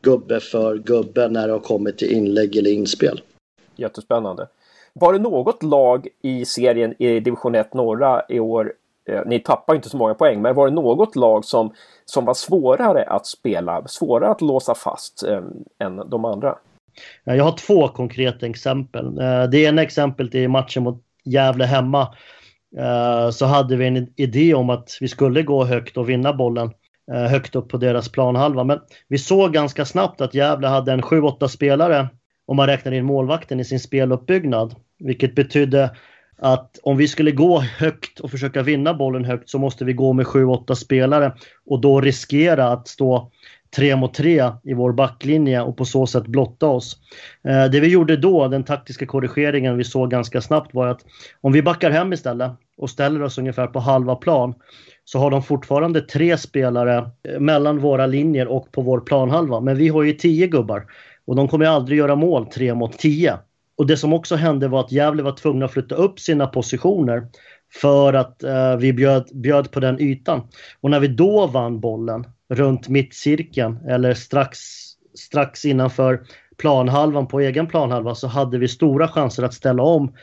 gubbe 0.02 0.40
för 0.40 0.78
gubbe 0.78 1.28
när 1.28 1.48
det 1.48 1.54
har 1.54 1.60
kommit 1.60 1.98
till 1.98 2.12
inlägg 2.12 2.56
eller 2.56 2.72
inspel. 2.72 3.22
Jättespännande. 3.76 4.48
Var 4.94 5.14
det 5.14 5.20
något 5.20 5.64
lag 5.64 6.08
i 6.22 6.46
serien 6.46 7.04
i 7.04 7.20
division 7.20 7.56
1 7.56 7.74
norra 7.74 8.22
i 8.30 8.40
år, 8.40 8.74
eh, 9.10 9.22
ni 9.26 9.40
tappar 9.40 9.76
inte 9.76 9.90
så 9.90 9.98
många 9.98 10.14
poäng, 10.14 10.42
men 10.42 10.56
var 10.56 10.68
det 10.68 10.74
något 10.74 11.16
lag 11.16 11.46
som, 11.46 11.74
som 12.06 12.26
var 12.26 12.34
svårare 12.34 13.04
att 13.04 13.26
spela, 13.26 13.88
svårare 13.88 14.32
att 14.32 14.42
låsa 14.42 14.76
fast 14.76 15.24
eh, 15.24 15.42
än 15.80 16.10
de 16.10 16.26
andra? 16.26 16.58
Jag 17.24 17.44
har 17.44 17.58
två 17.58 17.88
konkreta 17.88 18.46
exempel. 18.46 19.06
Eh, 19.20 19.44
det 19.44 19.60
ena 19.60 19.82
exemplet 19.82 20.36
är 20.36 20.48
matchen 20.48 20.84
mot 20.84 21.04
Gävle 21.26 21.66
hemma. 21.66 22.16
Eh, 22.78 23.30
så 23.30 23.46
hade 23.46 23.76
vi 23.76 23.88
en 23.88 24.08
idé 24.16 24.54
om 24.54 24.70
att 24.70 24.98
vi 25.02 25.08
skulle 25.08 25.44
gå 25.44 25.66
högt 25.66 25.98
och 25.98 26.10
vinna 26.10 26.34
bollen. 26.34 26.72
Eh, 27.12 27.24
högt 27.24 27.56
upp 27.56 27.70
på 27.70 27.78
deras 27.78 28.10
planhalva. 28.10 28.64
Men 28.64 28.80
vi 29.08 29.18
såg 29.18 29.54
ganska 29.54 29.86
snabbt 29.86 30.22
att 30.22 30.34
Gävle 30.34 30.68
hade 30.68 30.92
en 30.92 31.02
7-8 31.02 31.48
spelare 31.48 32.08
om 32.46 32.58
man 32.58 32.68
räknar 32.68 32.92
in 32.92 33.06
målvakten 33.06 33.60
i 33.60 33.66
sin 33.66 33.80
speluppbyggnad. 33.80 34.76
Vilket 35.00 35.36
betydde 35.36 35.96
att 36.38 36.80
om 36.84 36.98
vi 36.98 37.08
skulle 37.08 37.32
gå 37.32 37.60
högt 37.60 38.20
och 38.20 38.32
försöka 38.32 38.64
vinna 38.64 38.94
bollen 38.94 39.26
högt 39.26 39.50
så 39.50 39.60
måste 39.60 39.86
vi 39.86 39.94
gå 39.94 40.14
med 40.14 40.26
7-8 40.26 40.76
spelare 40.76 41.34
och 41.66 41.82
då 41.82 42.02
riskera 42.02 42.68
att 42.68 42.88
stå 42.88 43.32
tre 43.76 43.96
mot 43.96 44.14
tre 44.14 44.52
i 44.64 44.74
vår 44.74 44.94
backlinje 44.94 45.62
och 45.62 45.78
på 45.78 45.86
så 45.86 46.08
sätt 46.08 46.28
blotta 46.28 46.68
oss. 46.68 46.98
Eh, 47.44 47.66
det 47.66 47.80
vi 47.80 47.88
gjorde 47.88 48.18
då, 48.18 48.48
den 48.48 48.64
taktiska 48.64 49.06
korrigeringen 49.06 49.78
vi 49.78 49.84
såg 49.84 50.12
ganska 50.12 50.42
snabbt 50.42 50.74
var 50.74 50.88
att 50.88 51.02
om 51.42 51.52
vi 51.52 51.62
backar 51.62 51.92
hem 51.92 52.14
istället 52.14 52.52
och 52.78 52.90
ställer 52.90 53.24
oss 53.24 53.38
ungefär 53.38 53.68
på 53.68 53.80
halva 53.80 54.16
plan 54.16 54.54
så 55.06 55.20
har 55.20 55.32
de 55.32 55.44
fortfarande 55.44 56.02
tre 56.02 56.38
spelare 56.38 57.10
eh, 57.24 57.40
mellan 57.40 57.80
våra 57.80 58.06
linjer 58.06 58.48
och 58.48 58.72
på 58.72 58.82
vår 58.82 59.00
planhalva. 59.00 59.60
Men 59.60 59.78
vi 59.78 59.88
har 59.88 60.04
ju 60.04 60.14
tio 60.14 60.48
gubbar 60.48 60.86
och 61.26 61.36
de 61.36 61.48
kommer 61.48 61.66
aldrig 61.66 61.98
göra 61.98 62.16
mål 62.16 62.46
tre 62.46 62.74
mot 62.74 63.00
tio. 63.00 63.38
Och 63.78 63.88
det 63.88 63.98
som 63.98 64.14
också 64.14 64.36
hände 64.36 64.68
var 64.68 64.80
att 64.80 64.92
Gävle 64.92 65.24
var 65.24 65.32
tvungna 65.32 65.66
att 65.66 65.72
flytta 65.72 65.96
upp 65.96 66.20
sina 66.20 66.48
positioner 66.48 67.28
för 67.82 68.14
att 68.14 68.44
eh, 68.44 68.78
vi 68.78 68.94
bjöd, 68.94 69.30
bjöd 69.34 69.72
på 69.72 69.80
den 69.80 70.02
ytan. 70.02 70.42
Och 70.82 70.92
när 70.92 71.00
vi 71.00 71.08
då 71.08 71.48
vann 71.48 71.80
bollen 71.80 72.26
runt 72.50 72.90
mittcirkeln 72.90 73.78
eller 73.88 74.14
strax, 74.14 74.60
strax 75.16 75.66
innanför 75.66 76.22
planhalvan 76.58 77.28
på 77.28 77.40
egen 77.40 77.68
planhalva 77.68 78.16
så 78.16 78.28
hade 78.28 78.58
vi 78.58 78.68
stora 78.68 79.08
chanser 79.08 79.44
att 79.44 79.54
ställa 79.54 79.84
om 79.84 80.14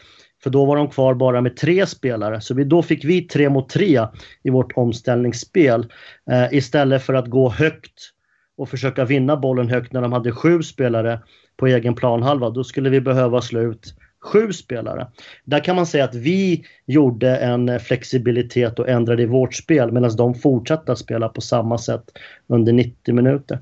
för 0.42 0.50
då 0.50 0.64
var 0.64 0.76
de 0.76 0.88
kvar 0.88 1.14
bara 1.14 1.40
med 1.40 1.56
tre 1.56 1.86
spelare. 1.86 2.40
Så 2.40 2.54
vi, 2.54 2.64
då 2.64 2.82
fick 2.82 3.04
vi 3.04 3.22
tre 3.22 3.48
mot 3.48 3.68
tre 3.68 4.06
i 4.42 4.50
vårt 4.50 4.72
omställningsspel. 4.76 5.86
Eh, 6.30 6.54
istället 6.54 7.02
för 7.02 7.14
att 7.14 7.26
gå 7.26 7.50
högt 7.50 8.10
och 8.56 8.68
försöka 8.68 9.04
vinna 9.04 9.36
bollen 9.36 9.68
högt 9.68 9.92
när 9.92 10.02
de 10.02 10.12
hade 10.12 10.32
sju 10.32 10.62
spelare 10.62 11.20
på 11.56 11.66
egen 11.66 11.94
planhalva. 11.94 12.50
Då 12.50 12.64
skulle 12.64 12.90
vi 12.90 13.00
behöva 13.00 13.40
slå 13.40 13.60
ut 13.60 13.94
sju 14.24 14.52
spelare. 14.52 15.06
Där 15.44 15.64
kan 15.64 15.76
man 15.76 15.86
säga 15.86 16.04
att 16.04 16.14
vi 16.14 16.64
gjorde 16.86 17.36
en 17.36 17.80
flexibilitet 17.80 18.78
och 18.78 18.88
ändrade 18.88 19.22
i 19.22 19.26
vårt 19.26 19.54
spel 19.54 19.92
medan 19.92 20.16
de 20.16 20.34
fortsatte 20.34 20.92
att 20.92 20.98
spela 20.98 21.28
på 21.28 21.40
samma 21.40 21.78
sätt 21.78 22.04
under 22.46 22.72
90 22.72 23.14
minuter. 23.14 23.58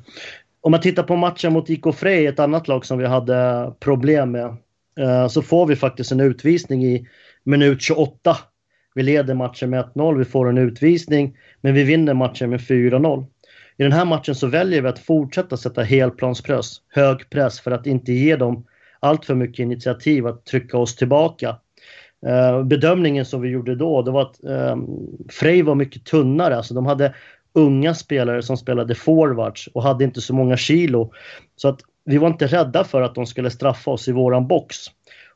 Om 0.60 0.70
man 0.70 0.80
tittar 0.80 1.02
på 1.02 1.16
matchen 1.16 1.52
mot 1.52 1.70
IK 1.70 1.94
Frej, 1.94 2.26
ett 2.26 2.38
annat 2.38 2.68
lag 2.68 2.84
som 2.86 2.98
vi 2.98 3.06
hade 3.06 3.72
problem 3.80 4.30
med, 4.30 4.56
eh, 5.00 5.28
så 5.28 5.42
får 5.42 5.66
vi 5.66 5.76
faktiskt 5.76 6.12
en 6.12 6.20
utvisning 6.20 6.84
i 6.84 7.06
minut 7.44 7.82
28. 7.82 8.36
Vi 8.94 9.02
leder 9.02 9.34
matchen 9.34 9.70
med 9.70 9.84
1-0, 9.94 10.18
vi 10.18 10.24
får 10.24 10.48
en 10.48 10.58
utvisning, 10.58 11.36
men 11.60 11.74
vi 11.74 11.82
vinner 11.82 12.14
matchen 12.14 12.50
med 12.50 12.60
4-0. 12.60 13.26
I 13.76 13.82
den 13.82 13.92
här 13.92 14.04
matchen 14.04 14.34
så 14.34 14.46
väljer 14.46 14.82
vi 14.82 14.88
att 14.88 14.98
fortsätta 14.98 15.56
sätta 15.56 15.82
helplanspress, 15.82 16.76
hög 16.88 17.30
press, 17.30 17.60
för 17.60 17.70
att 17.70 17.86
inte 17.86 18.12
ge 18.12 18.36
dem 18.36 18.64
allt 19.02 19.24
för 19.24 19.34
mycket 19.34 19.58
initiativ 19.58 20.26
att 20.26 20.44
trycka 20.44 20.78
oss 20.78 20.96
tillbaka. 20.96 21.56
Eh, 22.26 22.62
bedömningen 22.62 23.24
som 23.24 23.40
vi 23.40 23.48
gjorde 23.48 23.74
då, 23.74 24.02
det 24.02 24.10
var 24.10 24.22
att 24.22 24.44
ehm, 24.44 24.86
Frej 25.30 25.62
var 25.62 25.74
mycket 25.74 26.04
tunnare, 26.04 26.56
alltså 26.56 26.74
de 26.74 26.86
hade 26.86 27.14
unga 27.52 27.94
spelare 27.94 28.42
som 28.42 28.56
spelade 28.56 28.94
forwards 28.94 29.68
och 29.74 29.82
hade 29.82 30.04
inte 30.04 30.20
så 30.20 30.34
många 30.34 30.56
kilo. 30.56 31.12
Så 31.56 31.68
att 31.68 31.80
vi 32.04 32.18
var 32.18 32.28
inte 32.28 32.46
rädda 32.46 32.84
för 32.84 33.02
att 33.02 33.14
de 33.14 33.26
skulle 33.26 33.50
straffa 33.50 33.90
oss 33.90 34.08
i 34.08 34.12
våran 34.12 34.46
box. 34.46 34.76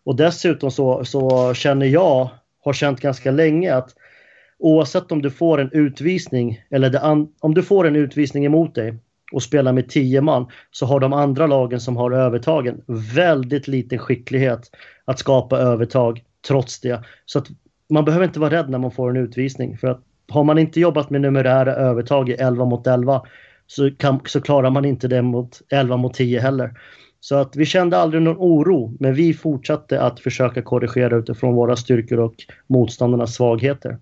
Och 0.05 0.17
dessutom 0.17 0.71
så, 0.71 1.05
så 1.05 1.55
känner 1.55 1.87
jag, 1.87 2.29
har 2.65 2.73
känt 2.73 3.01
ganska 3.01 3.31
länge 3.31 3.75
att 3.75 3.95
oavsett 4.59 5.13
om 5.13 5.23
du 5.23 5.31
får 5.31 5.61
en 5.61 5.73
utvisning 5.73 6.61
eller 6.71 7.01
om 7.41 7.55
du 7.55 7.63
får 7.63 7.87
en 7.87 7.97
utvisning 7.97 8.45
emot 8.45 8.75
dig 8.75 8.95
och 9.33 9.43
spelar 9.43 9.73
med 9.73 9.89
tio 9.89 10.21
man 10.21 10.47
så 10.71 10.87
har 10.87 11.01
de 11.01 11.13
andra 11.13 11.47
lagen 11.47 11.81
som 11.81 11.97
har 11.97 12.11
övertagen 12.11 12.81
väldigt 13.15 13.69
liten 13.69 13.99
skicklighet 13.99 14.71
att 15.05 15.19
skapa 15.19 15.59
övertag 15.59 16.23
trots 16.49 16.81
det. 16.81 17.05
Så 17.27 17.39
att 17.39 17.47
man 17.91 18.05
behöver 18.05 18.27
inte 18.27 18.41
vara 18.41 18.51
rädd 18.51 18.71
när 18.71 18.79
man 18.79 18.91
får 18.91 19.11
en 19.11 19.17
utvisning. 19.17 19.79
För 19.79 19.89
att 19.89 20.01
har 20.29 20.45
man 20.45 20.59
inte 20.59 20.81
jobbat 20.81 21.11
med 21.11 21.21
numerära 21.21 21.75
övertag 21.75 22.29
i 22.29 22.33
11 22.33 22.65
mot 22.65 22.87
11 22.87 23.23
så, 23.67 23.91
kan, 23.91 24.21
så 24.27 24.41
klarar 24.41 24.71
man 24.71 24.85
inte 24.85 25.09
det 25.09 25.23
mot 25.23 25.63
11 25.71 25.97
mot 25.97 26.15
10 26.15 26.41
heller. 26.41 26.75
Så 27.21 27.37
att 27.37 27.57
vi 27.57 27.67
kände 27.67 27.99
aldrig 27.99 28.23
någon 28.23 28.37
oro, 28.39 28.97
men 29.01 29.15
vi 29.15 29.35
fortsatte 29.35 30.01
att 30.01 30.21
försöka 30.21 30.63
korrigera 30.63 31.17
utifrån 31.17 31.55
våra 31.55 31.77
styrkor 31.77 32.21
och 32.21 32.35
motståndarnas 32.67 33.35
svagheter. 33.35 33.99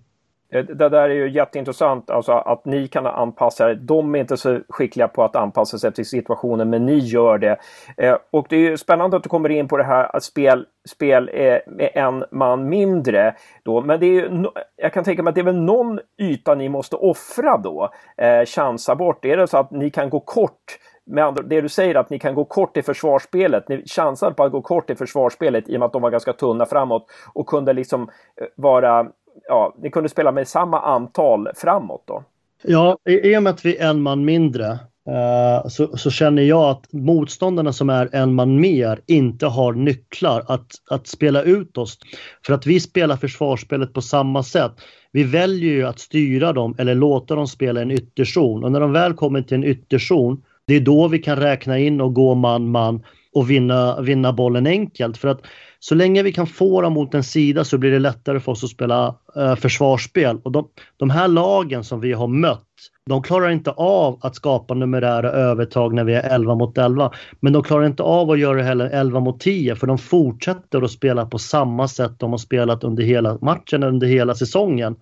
Eh, 0.49 0.65
det 0.65 0.89
där 0.89 1.09
är 1.09 1.15
ju 1.15 1.29
jätteintressant, 1.29 2.09
alltså 2.09 2.31
att 2.31 2.65
ni 2.65 2.87
kan 2.87 3.05
anpassa 3.05 3.69
er. 3.69 3.75
De 3.75 4.15
är 4.15 4.19
inte 4.19 4.37
så 4.37 4.59
skickliga 4.69 5.07
på 5.07 5.23
att 5.23 5.35
anpassa 5.35 5.77
sig 5.77 5.93
till 5.93 6.05
situationen, 6.05 6.69
men 6.69 6.85
ni 6.85 6.97
gör 6.97 7.37
det. 7.37 7.57
Eh, 7.97 8.17
och 8.31 8.45
det 8.49 8.55
är 8.55 8.59
ju 8.59 8.77
spännande 8.77 9.17
att 9.17 9.23
du 9.23 9.29
kommer 9.29 9.49
in 9.49 9.67
på 9.67 9.77
det 9.77 9.83
här 9.83 10.15
att 10.15 10.23
spel, 10.23 10.65
spel 10.89 11.29
med 11.67 11.89
en 11.93 12.25
man 12.31 12.69
mindre. 12.69 13.35
Då. 13.63 13.81
Men 13.81 13.99
det 13.99 14.05
är 14.05 14.11
ju, 14.11 14.45
jag 14.75 14.93
kan 14.93 15.03
tänka 15.03 15.23
mig 15.23 15.29
att 15.29 15.35
det 15.35 15.41
är 15.41 15.45
väl 15.45 15.61
någon 15.61 15.99
yta 16.21 16.55
ni 16.55 16.69
måste 16.69 16.95
offra 16.95 17.57
då, 17.57 17.89
eh, 18.17 18.45
chansa 18.45 18.95
bort. 18.95 19.25
Är 19.25 19.37
det 19.37 19.47
så 19.47 19.57
att 19.57 19.71
ni 19.71 19.89
kan 19.89 20.09
gå 20.09 20.19
kort 20.19 20.79
med 21.05 21.25
andra, 21.25 21.43
det 21.43 21.61
du 21.61 21.69
säger 21.69 21.95
att 21.95 22.09
ni 22.09 22.19
kan 22.19 22.35
gå 22.35 22.45
kort 22.45 22.77
i 22.77 22.81
försvarsspelet. 22.81 23.69
Ni 23.69 23.83
chansade 23.85 24.35
på 24.35 24.43
att 24.43 24.51
gå 24.51 24.61
kort 24.61 24.89
i 24.89 24.95
försvarsspelet 24.95 25.69
i 25.69 25.75
och 25.75 25.79
med 25.79 25.85
att 25.85 25.93
de 25.93 26.01
var 26.01 26.11
ganska 26.11 26.33
tunna 26.33 26.65
framåt 26.65 27.05
och 27.33 27.47
kunde 27.47 27.73
liksom 27.73 28.01
eh, 28.41 28.47
vara 28.55 29.07
ja, 29.47 29.75
ni 29.77 29.89
kunde 29.89 30.09
spela 30.09 30.31
med 30.31 30.47
samma 30.47 30.81
antal 30.81 31.49
framåt 31.55 32.03
då? 32.05 32.23
Ja, 32.63 32.97
i 33.09 33.37
och 33.37 33.43
med 33.43 33.53
att 33.53 33.65
vi 33.65 33.77
är 33.77 33.89
en 33.89 34.01
man 34.01 34.25
mindre 34.25 34.71
eh, 35.09 35.67
så, 35.67 35.97
så, 35.97 36.11
känner 36.11 36.43
jag 36.43 36.69
att 36.69 36.93
motståndarna 36.93 37.73
som 37.73 37.89
är 37.89 38.09
en 38.11 38.33
man 38.33 38.59
mer 38.59 39.01
inte 39.07 39.45
har 39.45 39.73
nycklar 39.73 40.43
att, 40.47 40.71
att 40.89 41.07
spela 41.07 41.41
ut 41.41 41.77
oss. 41.77 41.97
För 42.45 42.53
att 42.53 42.65
vi 42.65 42.79
spelar 42.79 43.17
försvarsspelet 43.17 43.93
på 43.93 44.01
samma 44.01 44.43
sätt. 44.43 44.71
Vi 45.11 45.23
väljer 45.23 45.73
ju 45.73 45.83
att 45.83 45.99
styra 45.99 46.53
dem 46.53 46.75
eller 46.77 46.95
låta 46.95 47.35
dem 47.35 47.47
spela 47.47 47.81
en 47.81 47.91
ytterzon 47.91 48.63
och 48.63 48.71
när 48.71 48.79
de 48.79 48.91
väl 48.91 49.13
kommer 49.13 49.41
till 49.41 49.55
en 49.57 49.63
ytterzon 49.63 50.41
det 50.67 50.75
är 50.75 50.79
då 50.79 51.07
vi 51.07 51.19
kan 51.19 51.35
räkna 51.35 51.79
in 51.79 52.01
och 52.01 52.13
gå 52.13 52.35
man-man 52.35 53.03
och 53.35 53.49
vinna, 53.49 54.01
vinna 54.01 54.33
bollen 54.33 54.67
enkelt. 54.67 55.17
För 55.17 55.27
att 55.27 55.41
så 55.79 55.95
länge 55.95 56.23
vi 56.23 56.31
kan 56.31 56.47
få 56.47 56.81
dem 56.81 56.93
mot 56.93 57.13
en 57.13 57.23
sida 57.23 57.63
så 57.63 57.77
blir 57.77 57.91
det 57.91 57.99
lättare 57.99 58.39
för 58.39 58.51
oss 58.51 58.63
att 58.63 58.69
spela 58.69 59.15
eh, 59.35 59.55
försvarsspel. 59.55 60.37
Och 60.43 60.51
de, 60.51 60.67
de 60.97 61.09
här 61.09 61.27
lagen 61.27 61.83
som 61.83 61.99
vi 61.99 62.13
har 62.13 62.27
mött, 62.27 62.61
de 63.09 63.23
klarar 63.23 63.49
inte 63.49 63.71
av 63.71 64.19
att 64.21 64.35
skapa 64.35 64.73
numerära 64.73 65.31
övertag 65.31 65.93
när 65.93 66.03
vi 66.03 66.13
är 66.13 66.35
11 66.35 66.55
mot 66.55 66.77
11. 66.77 67.11
Men 67.39 67.53
de 67.53 67.63
klarar 67.63 67.85
inte 67.85 68.03
av 68.03 68.31
att 68.31 68.39
göra 68.39 68.57
det 68.57 68.63
heller 68.63 68.89
11 68.89 69.19
mot 69.19 69.39
10 69.39 69.75
för 69.75 69.87
de 69.87 69.97
fortsätter 69.97 70.81
att 70.81 70.91
spela 70.91 71.25
på 71.25 71.39
samma 71.39 71.87
sätt 71.87 72.19
de 72.19 72.31
har 72.31 72.37
spelat 72.37 72.83
under 72.83 73.03
hela 73.03 73.37
matchen, 73.41 73.83
under 73.83 74.07
hela 74.07 74.35
säsongen. 74.35 74.95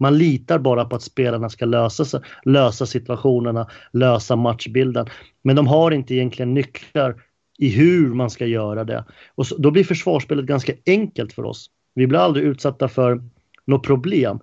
Man 0.00 0.18
litar 0.18 0.58
bara 0.58 0.84
på 0.84 0.96
att 0.96 1.02
spelarna 1.02 1.48
ska 1.48 1.64
lösa, 1.64 2.20
lösa 2.44 2.86
situationerna, 2.86 3.66
lösa 3.92 4.36
matchbilden. 4.36 5.06
Men 5.44 5.56
de 5.56 5.66
har 5.66 5.90
inte 5.90 6.14
egentligen 6.14 6.54
nycklar 6.54 7.14
i 7.58 7.68
hur 7.68 8.14
man 8.14 8.30
ska 8.30 8.46
göra 8.46 8.84
det. 8.84 9.04
Och 9.34 9.46
så, 9.46 9.56
då 9.56 9.70
blir 9.70 9.84
försvarsspelet 9.84 10.44
ganska 10.44 10.72
enkelt 10.86 11.32
för 11.32 11.44
oss. 11.44 11.70
Vi 11.94 12.06
blir 12.06 12.18
aldrig 12.18 12.44
utsatta 12.44 12.88
för 12.88 13.20
något 13.64 13.86
problem. 13.86 14.38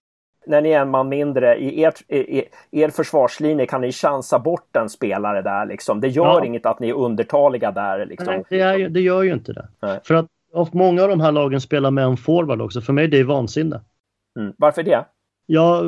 När 0.46 0.62
ni 0.62 0.70
är 0.70 0.82
en 0.82 0.90
man 0.90 1.10
mindre, 1.10 1.58
i 1.58 1.82
er, 1.82 1.94
i 2.08 2.46
er 2.72 2.90
försvarslinje 2.90 3.66
kan 3.66 3.82
ni 3.82 3.92
chansa 3.92 4.40
bort 4.40 4.76
en 4.76 4.90
spelare 4.90 5.42
där 5.42 5.66
liksom. 5.66 6.02
Det 6.02 6.08
gör 6.08 6.26
ja. 6.26 6.46
inget 6.46 6.66
att 6.66 6.80
ni 6.80 6.90
är 6.90 6.94
undertaliga 6.94 7.72
där 7.72 8.06
liksom. 8.06 8.34
Nej, 8.34 8.44
det, 8.50 8.60
är, 8.60 8.90
det 8.90 9.02
gör 9.02 9.24
ju 9.24 9.34
inte 9.34 9.54
det. 9.54 9.68
Nej. 9.82 10.00
För 10.04 10.14
att 10.14 10.74
många 10.74 11.04
av 11.04 11.10
de 11.10 11.22
här 11.22 11.32
lagen 11.32 11.62
spelar 11.62 11.92
med 11.92 12.04
en 12.04 12.18
forward 12.18 12.62
också. 12.62 12.82
För 12.82 12.94
mig 12.94 13.08
det 13.08 13.20
är 13.20 13.24
vansinne. 13.24 13.82
Mm. 14.40 14.54
Varför 14.58 14.84
det? 14.84 15.06
Ja, 15.46 15.84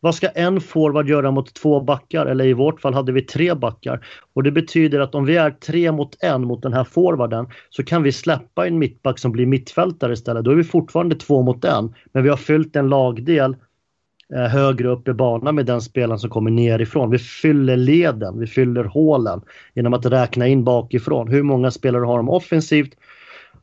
vad 0.00 0.14
ska 0.14 0.28
en 0.28 0.60
forward 0.60 1.08
göra 1.08 1.30
mot 1.30 1.54
två 1.54 1.80
backar? 1.80 2.26
Eller 2.26 2.44
i 2.44 2.52
vårt 2.52 2.80
fall 2.80 2.94
hade 2.94 3.12
vi 3.12 3.22
tre 3.22 3.54
backar. 3.54 4.06
Och 4.32 4.42
det 4.42 4.50
betyder 4.50 5.00
att 5.00 5.14
om 5.14 5.24
vi 5.24 5.36
är 5.36 5.50
tre 5.50 5.92
mot 5.92 6.16
en 6.20 6.46
mot 6.46 6.62
den 6.62 6.72
här 6.72 6.84
forwarden 6.84 7.46
så 7.70 7.84
kan 7.84 8.02
vi 8.02 8.12
släppa 8.12 8.66
en 8.66 8.78
mittback 8.78 9.18
som 9.18 9.32
blir 9.32 9.46
mittfältare 9.46 10.12
istället. 10.12 10.44
Då 10.44 10.50
är 10.50 10.54
vi 10.54 10.64
fortfarande 10.64 11.14
två 11.14 11.42
mot 11.42 11.64
en. 11.64 11.94
Men 12.12 12.22
vi 12.22 12.28
har 12.28 12.36
fyllt 12.36 12.76
en 12.76 12.88
lagdel 12.88 13.56
eh, 14.34 14.42
högre 14.42 14.88
upp 14.88 15.08
i 15.08 15.12
banan 15.12 15.54
med 15.54 15.66
den 15.66 15.80
spelaren 15.80 16.18
som 16.18 16.30
kommer 16.30 16.50
nerifrån. 16.50 17.10
Vi 17.10 17.18
fyller 17.18 17.76
leden, 17.76 18.38
vi 18.38 18.46
fyller 18.46 18.84
hålen 18.84 19.40
genom 19.74 19.94
att 19.94 20.06
räkna 20.06 20.46
in 20.46 20.64
bakifrån. 20.64 21.28
Hur 21.28 21.42
många 21.42 21.70
spelare 21.70 22.04
har 22.04 22.16
de 22.16 22.28
offensivt? 22.28 22.90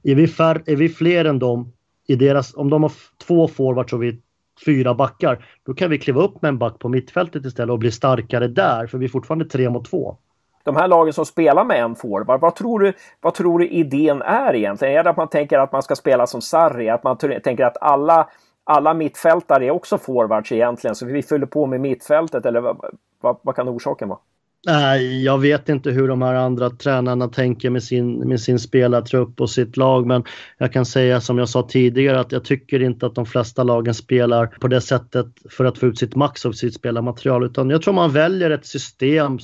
Är 0.03 0.15
vi, 0.15 0.27
fär, 0.27 0.61
är 0.65 0.75
vi 0.75 0.89
fler 0.89 1.25
än 1.25 1.39
dem 1.39 1.73
i 2.07 2.15
deras, 2.15 2.55
om 2.55 2.69
de 2.69 2.83
har 2.83 2.91
två 3.27 3.47
forwards 3.47 3.93
och 3.93 4.03
vi 4.03 4.19
fyra 4.65 4.93
backar, 4.93 5.45
då 5.65 5.73
kan 5.73 5.89
vi 5.89 5.99
kliva 5.99 6.21
upp 6.21 6.41
med 6.41 6.49
en 6.49 6.57
back 6.57 6.79
på 6.79 6.89
mittfältet 6.89 7.45
istället 7.45 7.71
och 7.71 7.79
bli 7.79 7.91
starkare 7.91 8.47
där, 8.47 8.87
för 8.87 8.97
vi 8.97 9.05
är 9.05 9.09
fortfarande 9.09 9.45
tre 9.45 9.69
mot 9.69 9.89
två. 9.89 10.17
De 10.63 10.75
här 10.75 10.87
lagen 10.87 11.13
som 11.13 11.25
spelar 11.25 11.63
med 11.63 11.83
en 11.83 11.95
forward, 11.95 12.41
vad 12.41 12.55
tror 12.55 12.79
du, 12.79 12.93
vad 13.21 13.33
tror 13.33 13.59
du 13.59 13.67
idén 13.67 14.21
är 14.21 14.55
egentligen? 14.55 14.93
Är 14.93 15.03
det 15.03 15.09
att 15.09 15.17
man 15.17 15.27
tänker 15.29 15.59
att 15.59 15.71
man 15.71 15.83
ska 15.83 15.95
spela 15.95 16.27
som 16.27 16.41
Sarri, 16.41 16.89
att 16.89 17.03
man 17.03 17.17
tänker 17.17 17.63
att 17.63 17.77
alla, 17.81 18.29
alla 18.63 18.93
mittfältare 18.93 19.65
är 19.65 19.71
också 19.71 19.97
forwards 19.97 20.51
egentligen, 20.51 20.95
så 20.95 21.05
vi 21.05 21.23
fyller 21.23 21.45
på 21.45 21.65
med 21.65 21.81
mittfältet, 21.81 22.45
eller 22.45 22.61
vad, 22.61 22.95
vad, 23.21 23.37
vad 23.41 23.55
kan 23.55 23.69
orsaken 23.69 24.09
vara? 24.09 24.19
Nej, 24.65 25.23
jag 25.23 25.37
vet 25.37 25.69
inte 25.69 25.91
hur 25.91 26.07
de 26.07 26.21
här 26.21 26.33
andra 26.33 26.69
tränarna 26.69 27.27
tänker 27.27 27.69
med 27.69 27.83
sin, 27.83 28.19
med 28.19 28.39
sin 28.41 28.59
spelartrupp 28.59 29.41
och 29.41 29.49
sitt 29.49 29.77
lag, 29.77 30.07
men 30.07 30.23
jag 30.57 30.73
kan 30.73 30.85
säga 30.85 31.21
som 31.21 31.37
jag 31.37 31.49
sa 31.49 31.67
tidigare 31.69 32.19
att 32.19 32.31
jag 32.31 32.43
tycker 32.45 32.81
inte 32.81 33.05
att 33.05 33.15
de 33.15 33.25
flesta 33.25 33.63
lagen 33.63 33.93
spelar 33.93 34.47
på 34.47 34.67
det 34.67 34.81
sättet 34.81 35.25
för 35.49 35.65
att 35.65 35.77
få 35.77 35.85
ut 35.85 35.97
sitt 35.97 36.15
max 36.15 36.45
av 36.45 36.51
sitt 36.51 36.73
spelarmaterial, 36.73 37.45
utan 37.45 37.69
jag 37.69 37.81
tror 37.81 37.93
man 37.93 38.11
väljer 38.11 38.49
ett 38.49 38.65
system 38.65 39.39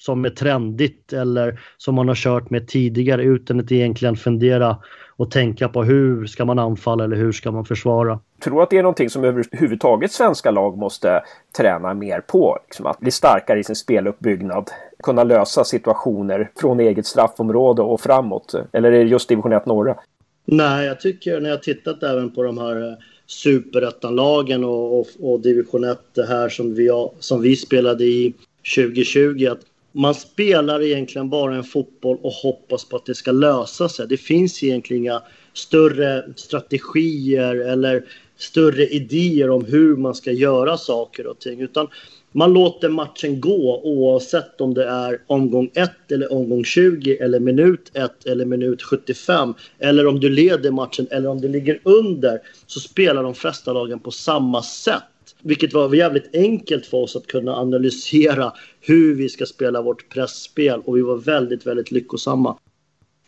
som 0.00 0.24
är 0.24 0.30
trendigt 0.30 1.12
eller 1.12 1.60
som 1.76 1.94
man 1.94 2.08
har 2.08 2.14
kört 2.14 2.50
med 2.50 2.68
tidigare 2.68 3.22
utan 3.22 3.60
att 3.60 3.72
egentligen 3.72 4.16
fundera 4.16 4.76
och 5.16 5.30
tänka 5.30 5.68
på 5.68 5.84
hur 5.84 6.26
ska 6.26 6.44
man 6.44 6.58
anfalla 6.58 7.04
eller 7.04 7.16
hur 7.16 7.32
ska 7.32 7.50
man 7.50 7.64
försvara. 7.64 8.20
Tror 8.44 8.62
att 8.62 8.70
det 8.70 8.78
är 8.78 8.82
någonting 8.82 9.10
som 9.10 9.24
överhuvudtaget 9.24 10.12
svenska 10.12 10.50
lag 10.50 10.78
måste 10.78 11.22
träna 11.58 11.94
mer 11.94 12.20
på? 12.20 12.58
Liksom 12.64 12.86
att 12.86 13.00
bli 13.00 13.10
starkare 13.10 13.58
i 13.58 13.64
sin 13.64 13.76
speluppbyggnad, 13.76 14.70
kunna 15.02 15.24
lösa 15.24 15.64
situationer 15.64 16.50
från 16.60 16.80
eget 16.80 17.06
straffområde 17.06 17.82
och 17.82 18.00
framåt? 18.00 18.54
Eller 18.72 18.92
är 18.92 19.04
det 19.04 19.10
just 19.10 19.28
division 19.28 19.52
1 19.52 19.66
norra? 19.66 19.96
Nej, 20.44 20.86
jag 20.86 21.00
tycker 21.00 21.40
när 21.40 21.50
jag 21.50 21.62
tittat 21.62 22.02
även 22.02 22.34
på 22.34 22.42
de 22.42 22.58
här 22.58 22.90
eh, 22.90 22.98
superettanlagen 23.26 24.64
och, 24.64 25.00
och, 25.00 25.06
och 25.20 25.40
division 25.40 25.84
1 25.84 25.98
det 26.14 26.26
här 26.26 26.48
som 26.48 26.74
vi, 26.74 26.90
som 27.18 27.42
vi 27.42 27.56
spelade 27.56 28.04
i 28.04 28.34
2020 28.76 29.46
att 29.50 29.60
man 29.94 30.14
spelar 30.14 30.82
egentligen 30.82 31.30
bara 31.30 31.54
en 31.54 31.64
fotboll 31.64 32.18
och 32.22 32.32
hoppas 32.32 32.84
på 32.84 32.96
att 32.96 33.06
det 33.06 33.14
ska 33.14 33.32
lösa 33.32 33.88
sig. 33.88 34.06
Det 34.08 34.16
finns 34.16 34.62
egentligen 34.62 35.02
inga 35.02 35.22
större 35.52 36.24
strategier 36.36 37.54
eller 37.54 38.04
större 38.36 38.86
idéer 38.86 39.50
om 39.50 39.64
hur 39.64 39.96
man 39.96 40.14
ska 40.14 40.32
göra 40.32 40.76
saker 40.76 41.26
och 41.26 41.38
ting. 41.38 41.60
Utan 41.60 41.88
man 42.32 42.52
låter 42.52 42.88
matchen 42.88 43.40
gå 43.40 43.80
oavsett 43.84 44.60
om 44.60 44.74
det 44.74 44.84
är 44.84 45.18
omgång 45.26 45.70
1 45.74 45.90
eller 46.12 46.32
omgång 46.32 46.64
20 46.64 47.16
eller 47.16 47.40
minut 47.40 47.90
1 47.94 48.26
eller 48.26 48.44
minut 48.44 48.82
75. 48.82 49.54
Eller 49.78 50.06
om 50.06 50.20
du 50.20 50.28
leder 50.28 50.70
matchen 50.70 51.06
eller 51.10 51.28
om 51.28 51.40
du 51.40 51.48
ligger 51.48 51.80
under 51.82 52.40
så 52.66 52.80
spelar 52.80 53.22
de 53.22 53.34
flesta 53.34 53.72
lagen 53.72 53.98
på 54.00 54.10
samma 54.10 54.62
sätt. 54.62 55.02
Vilket 55.44 55.74
var 55.74 55.94
jävligt 55.94 56.34
enkelt 56.34 56.86
för 56.86 56.98
oss 56.98 57.16
att 57.16 57.26
kunna 57.26 57.56
analysera 57.56 58.52
hur 58.80 59.14
vi 59.14 59.28
ska 59.28 59.46
spela 59.46 59.82
vårt 59.82 60.08
pressspel 60.08 60.80
och 60.84 60.96
vi 60.96 61.02
var 61.02 61.16
väldigt, 61.16 61.66
väldigt 61.66 61.90
lyckosamma. 61.90 62.58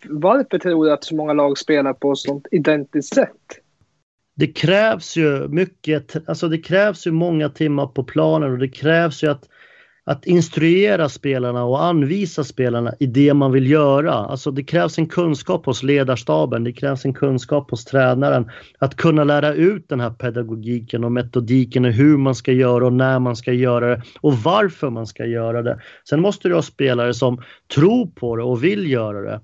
Varför 0.09 0.59
tror 0.59 0.85
du 0.85 0.93
att 0.93 1.05
så 1.05 1.15
många 1.15 1.33
lag 1.33 1.59
spelar 1.59 1.93
på 1.93 2.13
ett 2.13 2.19
sånt 2.19 2.47
identiskt 2.51 3.15
sätt? 3.15 3.61
Det 4.37 4.47
krävs 4.47 5.17
ju 5.17 5.49
mycket, 5.49 6.29
alltså 6.29 6.49
det 6.49 6.59
krävs 6.59 7.07
ju 7.07 7.11
många 7.11 7.49
timmar 7.49 7.87
på 7.87 8.05
planen 8.05 8.53
och 8.53 8.59
det 8.59 8.69
krävs 8.69 9.23
ju 9.23 9.31
att 9.31 9.49
att 10.09 10.27
instruera 10.27 11.09
spelarna 11.09 11.65
och 11.65 11.85
anvisa 11.85 12.45
spelarna 12.45 12.95
i 13.01 13.07
det 13.07 13.35
man 13.35 13.53
vill 13.53 13.71
göra. 13.71 14.13
Alltså 14.13 14.51
det 14.51 14.65
krävs 14.65 14.99
en 14.99 15.09
kunskap 15.09 15.67
hos 15.67 15.83
ledarstaben, 15.83 16.65
det 16.65 16.73
krävs 16.73 17.05
en 17.05 17.15
kunskap 17.15 17.71
hos 17.71 17.85
tränaren 17.85 18.51
att 18.79 18.97
kunna 18.97 19.25
lära 19.25 19.55
ut 19.55 19.89
den 19.89 20.01
här 20.01 20.11
pedagogiken 20.11 21.05
och 21.05 21.13
metodiken 21.13 21.85
och 21.85 21.93
hur 21.93 22.17
man 22.17 22.35
ska 22.35 22.53
göra 22.53 22.87
och 22.87 22.93
när 22.93 23.19
man 23.19 23.37
ska 23.37 23.53
göra 23.53 23.89
det 23.89 24.03
och 24.21 24.35
varför 24.35 24.91
man 24.91 25.07
ska 25.07 25.27
göra 25.27 25.63
det. 25.63 25.81
Sen 26.09 26.21
måste 26.21 26.49
du 26.49 26.55
ha 26.55 26.63
spelare 26.63 27.15
som 27.15 27.43
tror 27.75 28.07
på 28.07 28.37
det 28.37 28.43
och 28.43 28.65
vill 28.65 28.91
göra 28.91 29.21
det. 29.21 29.41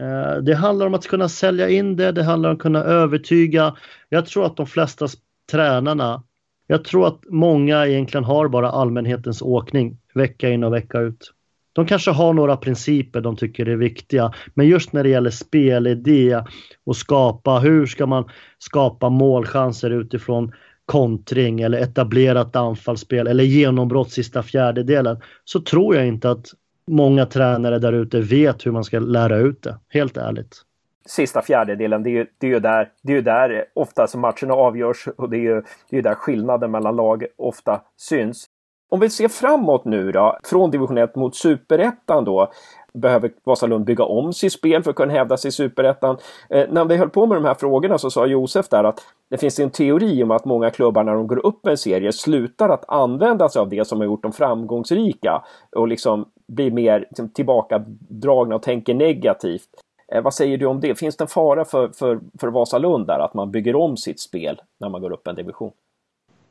Eh, 0.00 0.42
det 0.42 0.54
handlar 0.54 0.86
om 0.86 0.94
att 0.94 1.06
kunna 1.06 1.28
sälja 1.28 1.68
in 1.68 1.96
det, 1.96 2.12
det 2.12 2.22
handlar 2.22 2.48
om 2.48 2.56
att 2.56 2.62
kunna 2.62 2.84
övertyga. 2.84 3.76
Jag 4.08 4.26
tror 4.26 4.46
att 4.46 4.56
de 4.56 4.66
flesta 4.66 5.08
tränarna 5.50 6.22
jag 6.70 6.84
tror 6.84 7.06
att 7.06 7.20
många 7.28 7.86
egentligen 7.86 8.24
har 8.24 8.48
bara 8.48 8.70
allmänhetens 8.70 9.42
åkning 9.42 9.98
vecka 10.14 10.50
in 10.50 10.64
och 10.64 10.72
vecka 10.72 11.00
ut. 11.00 11.32
de 11.72 11.86
kanske 11.86 12.10
har 12.10 12.32
några 12.32 12.56
principer 12.56 13.20
de 13.20 13.36
tycker 13.36 13.66
är 13.66 13.76
viktiga. 13.76 14.32
Men 14.54 14.66
just 14.68 14.92
när 14.92 15.02
det 15.02 15.08
gäller 15.08 15.30
spelidé 15.30 16.42
och 16.84 16.96
skapa, 16.96 17.58
hur 17.58 17.86
ska 17.86 18.06
man 18.06 18.24
skapa 18.58 19.08
målchanser 19.08 19.90
utifrån 19.90 20.52
kontring 20.84 21.60
eller 21.60 21.78
etablerat 21.78 22.56
anfallsspel 22.56 23.26
eller 23.26 23.44
genombrott 23.44 24.10
sista 24.10 24.42
fjärdedelen 24.42 25.20
så 25.44 25.60
tror 25.60 25.96
jag 25.96 26.06
inte 26.06 26.30
att 26.30 26.46
många 26.86 27.26
tränare 27.26 27.78
där 27.78 27.92
ute 27.92 28.20
vet 28.20 28.66
hur 28.66 28.72
man 28.72 28.84
ska 28.84 28.98
lära 28.98 29.36
ut 29.36 29.62
det, 29.62 29.78
helt 29.88 30.16
ärligt. 30.16 30.64
Sista 31.06 31.42
fjärdedelen, 31.42 32.02
det 32.02 32.10
är 32.10 32.12
ju, 32.12 32.26
det 32.38 32.46
är 32.46 32.50
ju 32.50 32.60
där, 32.60 32.90
det 33.02 33.16
är 33.16 33.22
där 33.22 33.64
ofta 33.74 34.06
som 34.06 34.20
matcherna 34.20 34.54
avgörs 34.54 35.08
och 35.16 35.30
det 35.30 35.36
är 35.36 35.40
ju, 35.40 35.62
det 35.90 35.98
är 35.98 36.02
där 36.02 36.14
skillnaden 36.14 36.70
mellan 36.70 36.96
lag 36.96 37.26
ofta 37.36 37.80
syns. 37.96 38.46
Om 38.90 39.00
vi 39.00 39.10
ser 39.10 39.28
framåt 39.28 39.84
nu 39.84 40.12
då, 40.12 40.38
från 40.44 40.70
division 40.70 40.98
1 40.98 41.16
mot 41.16 41.36
superettan 41.36 42.24
då. 42.24 42.52
Behöver 42.94 43.30
Vasalund 43.44 43.84
bygga 43.84 44.04
om 44.04 44.32
sitt 44.32 44.52
spel 44.52 44.82
för 44.82 44.90
att 44.90 44.96
kunna 44.96 45.12
hävda 45.12 45.36
sig 45.36 45.48
i 45.48 45.52
superettan? 45.52 46.16
Eh, 46.48 46.66
när 46.70 46.84
vi 46.84 46.96
höll 46.96 47.10
på 47.10 47.26
med 47.26 47.36
de 47.36 47.44
här 47.44 47.54
frågorna 47.54 47.98
så 47.98 48.10
sa 48.10 48.26
Josef 48.26 48.68
där 48.68 48.84
att 48.84 49.00
det 49.30 49.38
finns 49.38 49.60
en 49.60 49.70
teori 49.70 50.22
om 50.22 50.30
att 50.30 50.44
många 50.44 50.70
klubbar 50.70 51.04
när 51.04 51.14
de 51.14 51.26
går 51.26 51.46
upp 51.46 51.66
en 51.66 51.76
serie 51.76 52.12
slutar 52.12 52.68
att 52.68 52.84
använda 52.88 53.48
sig 53.48 53.60
av 53.60 53.68
det 53.68 53.86
som 53.86 53.98
har 53.98 54.04
gjort 54.04 54.22
dem 54.22 54.32
framgångsrika 54.32 55.42
och 55.76 55.88
liksom 55.88 56.28
blir 56.48 56.70
mer 56.70 57.00
liksom, 57.00 57.28
tillbakadragna 57.28 58.54
och 58.54 58.62
tänker 58.62 58.94
negativt. 58.94 59.68
Eh, 60.14 60.22
vad 60.22 60.34
säger 60.34 60.58
du 60.58 60.66
om 60.66 60.80
det? 60.80 60.98
Finns 60.98 61.16
det 61.16 61.24
en 61.24 61.28
fara 61.28 61.64
för, 61.64 61.88
för, 61.88 62.20
för 62.40 62.48
Vasalund 62.48 63.06
där, 63.06 63.18
att 63.18 63.34
man 63.34 63.50
bygger 63.50 63.76
om 63.76 63.96
sitt 63.96 64.20
spel 64.20 64.60
när 64.80 64.88
man 64.88 65.00
går 65.00 65.12
upp 65.12 65.26
en 65.26 65.34
division? 65.34 65.72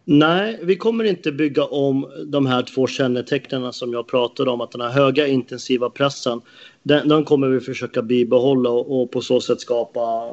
Nej, 0.05 0.59
vi 0.63 0.75
kommer 0.75 1.03
inte 1.03 1.31
bygga 1.31 1.63
om 1.63 2.11
de 2.25 2.45
här 2.45 2.61
två 2.61 2.87
kännetecknen 2.87 3.73
som 3.73 3.93
jag 3.93 4.07
pratade 4.07 4.51
om. 4.51 4.61
Att 4.61 4.71
den 4.71 4.81
här 4.81 4.89
höga 4.89 5.27
intensiva 5.27 5.89
pressen, 5.89 6.41
den, 6.83 7.07
den 7.07 7.23
kommer 7.23 7.47
vi 7.47 7.59
försöka 7.59 8.01
bibehålla 8.01 8.69
och, 8.69 9.01
och, 9.01 9.11
på 9.11 9.21
så 9.21 9.41
sätt 9.41 9.61
skapa 9.61 10.31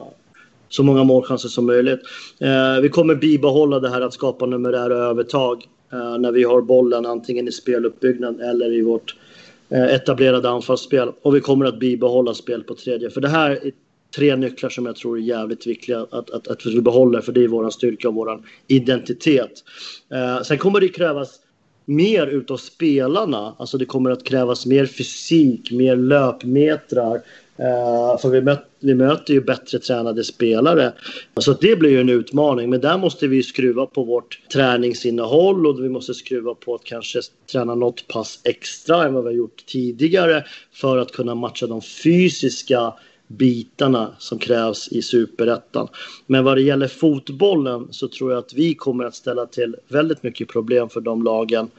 så 0.68 0.82
många 0.82 1.04
målchanser 1.04 1.48
som 1.48 1.66
möjligt. 1.66 2.00
Eh, 2.40 2.80
vi 2.82 2.88
kommer 2.88 3.14
bibehålla 3.14 3.80
det 3.80 3.88
här 3.88 4.00
att 4.00 4.14
skapa 4.14 4.46
numerära 4.46 4.94
övertag 4.94 5.64
eh, 5.92 6.18
när 6.18 6.32
vi 6.32 6.44
har 6.44 6.60
bollen 6.60 7.06
antingen 7.06 7.48
i 7.48 7.52
speluppbyggnad 7.52 8.40
eller 8.40 8.72
i 8.72 8.82
vårt 8.82 9.14
eh, 9.14 9.25
Eh, 9.68 9.94
etablerade 9.94 10.50
anfallsspel. 10.50 11.12
Och 11.22 11.36
vi 11.36 11.40
kommer 11.40 11.66
att 11.66 11.78
bibehålla 11.78 12.34
spel 12.34 12.62
på 12.62 12.74
tredje. 12.74 13.10
För 13.10 13.20
det 13.20 13.28
här 13.28 13.50
är 13.50 13.72
tre 14.16 14.36
nycklar 14.36 14.70
som 14.70 14.86
jag 14.86 14.96
tror 14.96 15.18
är 15.18 15.22
jävligt 15.22 15.66
viktiga 15.66 16.00
att, 16.10 16.30
att, 16.30 16.48
att 16.48 16.66
vi 16.66 16.80
behåller 16.80 17.20
för 17.20 17.32
det 17.32 17.44
är 17.44 17.48
vår 17.48 17.70
styrka 17.70 18.08
och 18.08 18.14
vår 18.14 18.42
identitet. 18.66 19.64
Eh, 20.12 20.42
sen 20.42 20.58
kommer 20.58 20.80
det 20.80 20.88
krävas 20.88 21.40
mer 21.84 22.26
utav 22.26 22.56
spelarna. 22.56 23.54
Alltså 23.58 23.78
det 23.78 23.84
kommer 23.84 24.10
att 24.10 24.24
krävas 24.24 24.66
mer 24.66 24.86
fysik, 24.86 25.72
mer 25.72 25.96
löpmetrar. 25.96 27.22
Uh, 27.60 28.18
för 28.18 28.28
vi, 28.28 28.40
möt, 28.40 28.60
vi 28.80 28.94
möter 28.94 29.34
ju 29.34 29.40
bättre 29.40 29.78
tränade 29.78 30.24
spelare. 30.24 30.92
Så 31.36 31.52
det 31.52 31.76
blir 31.76 31.90
ju 31.90 32.00
en 32.00 32.08
utmaning. 32.08 32.70
Men 32.70 32.80
där 32.80 32.98
måste 32.98 33.26
vi 33.26 33.42
skruva 33.42 33.86
på 33.86 34.04
vårt 34.04 34.40
träningsinnehåll 34.52 35.66
och 35.66 35.84
vi 35.84 35.88
måste 35.88 36.14
skruva 36.14 36.54
på 36.54 36.74
att 36.74 36.84
kanske 36.84 37.20
träna 37.52 37.74
något 37.74 38.08
pass 38.08 38.40
extra 38.44 39.04
än 39.04 39.14
vad 39.14 39.24
vi 39.24 39.28
har 39.28 39.34
gjort 39.34 39.66
tidigare. 39.66 40.44
För 40.72 40.98
att 40.98 41.12
kunna 41.12 41.34
matcha 41.34 41.66
de 41.66 41.82
fysiska 41.82 42.92
bitarna 43.28 44.16
som 44.18 44.38
krävs 44.38 44.88
i 44.88 45.02
superettan. 45.02 45.88
Men 46.26 46.44
vad 46.44 46.56
det 46.56 46.62
gäller 46.62 46.88
fotbollen 46.88 47.88
så 47.90 48.08
tror 48.08 48.32
jag 48.32 48.38
att 48.38 48.54
vi 48.54 48.74
kommer 48.74 49.04
att 49.04 49.14
ställa 49.14 49.46
till 49.46 49.76
väldigt 49.88 50.22
mycket 50.22 50.48
problem 50.48 50.88
för 50.88 51.00
de 51.00 51.22
lagen 51.22 51.70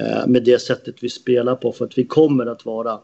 uh, 0.00 0.26
med 0.26 0.44
det 0.44 0.62
sättet 0.62 0.94
vi 1.00 1.08
spelar 1.08 1.54
på. 1.54 1.72
För 1.72 1.84
att 1.84 1.98
vi 1.98 2.04
kommer 2.04 2.46
att 2.46 2.66
vara, 2.66 2.98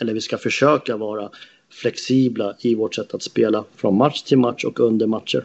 eller 0.00 0.14
vi 0.14 0.20
ska 0.20 0.38
försöka 0.38 0.96
vara, 0.96 1.30
flexibla 1.70 2.54
i 2.60 2.74
vårt 2.74 2.94
sätt 2.94 3.14
att 3.14 3.22
spela 3.22 3.64
från 3.76 3.96
match 3.96 4.22
till 4.22 4.38
match 4.38 4.64
och 4.64 4.80
under 4.80 5.06
matcher. 5.06 5.44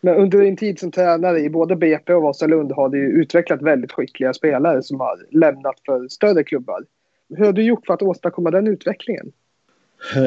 Men 0.00 0.16
under 0.16 0.40
din 0.40 0.56
tid 0.56 0.78
som 0.78 0.90
tränare 0.90 1.40
i 1.40 1.50
både 1.50 1.76
BP 1.76 2.12
och 2.14 2.22
Vasalund 2.22 2.72
har 2.72 2.88
du 2.88 2.98
utvecklat 2.98 3.62
väldigt 3.62 3.92
skickliga 3.92 4.34
spelare 4.34 4.82
som 4.82 5.00
har 5.00 5.26
lämnat 5.30 5.80
för 5.86 6.08
större 6.08 6.44
klubbar. 6.44 6.84
Hur 7.36 7.44
har 7.44 7.52
du 7.52 7.62
gjort 7.62 7.86
för 7.86 7.94
att 7.94 8.02
åstadkomma 8.02 8.50
den 8.50 8.66
utvecklingen? 8.66 9.32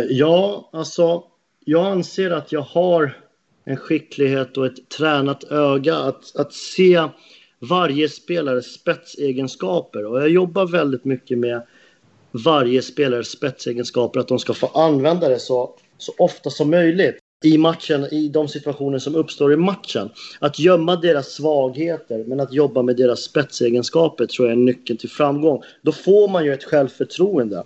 Ja, 0.10 0.70
alltså 0.74 1.24
jag 1.66 1.86
anser 1.86 2.32
att 2.32 2.52
jag 2.52 2.62
har 2.62 3.18
en 3.64 3.78
skicklighet 3.78 4.58
och 4.58 4.66
ett 4.66 4.90
tränat 4.98 5.44
öga 5.44 5.96
att, 5.96 6.36
att 6.36 6.54
se 6.54 7.04
varje 7.70 8.10
spelares 8.10 8.74
spetsegenskaper. 8.74 10.06
Och 10.06 10.22
jag 10.22 10.30
jobbar 10.30 10.68
väldigt 10.68 11.06
mycket 11.06 11.38
med 11.38 11.62
varje 12.44 12.82
spelares 12.82 13.28
spetsegenskaper, 13.28 14.20
att 14.20 14.28
de 14.28 14.40
ska 14.40 14.54
få 14.54 14.68
använda 14.68 15.30
det 15.30 15.40
så, 15.40 15.74
så 15.98 16.14
ofta 16.18 16.50
som 16.50 16.70
möjligt 16.70 17.18
i 17.44 17.58
matchen, 17.58 18.08
i 18.14 18.30
de 18.30 18.48
situationer 18.48 19.00
som 19.00 19.16
uppstår 19.16 19.54
i 19.54 19.58
matchen. 19.58 20.10
Att 20.40 20.60
gömma 20.60 20.96
deras 20.96 21.28
svagheter, 21.28 22.24
men 22.28 22.40
att 22.40 22.54
jobba 22.54 22.82
med 22.82 22.98
deras 22.98 23.22
spetsegenskaper 23.22 24.26
tror 24.26 24.48
jag 24.48 24.58
är 24.58 24.62
nyckeln 24.62 24.98
till 24.98 25.10
framgång. 25.10 25.62
Då 25.82 25.92
får 25.92 26.28
man 26.28 26.46
ju 26.46 26.54
ett 26.54 26.64
självförtroende 26.64 27.64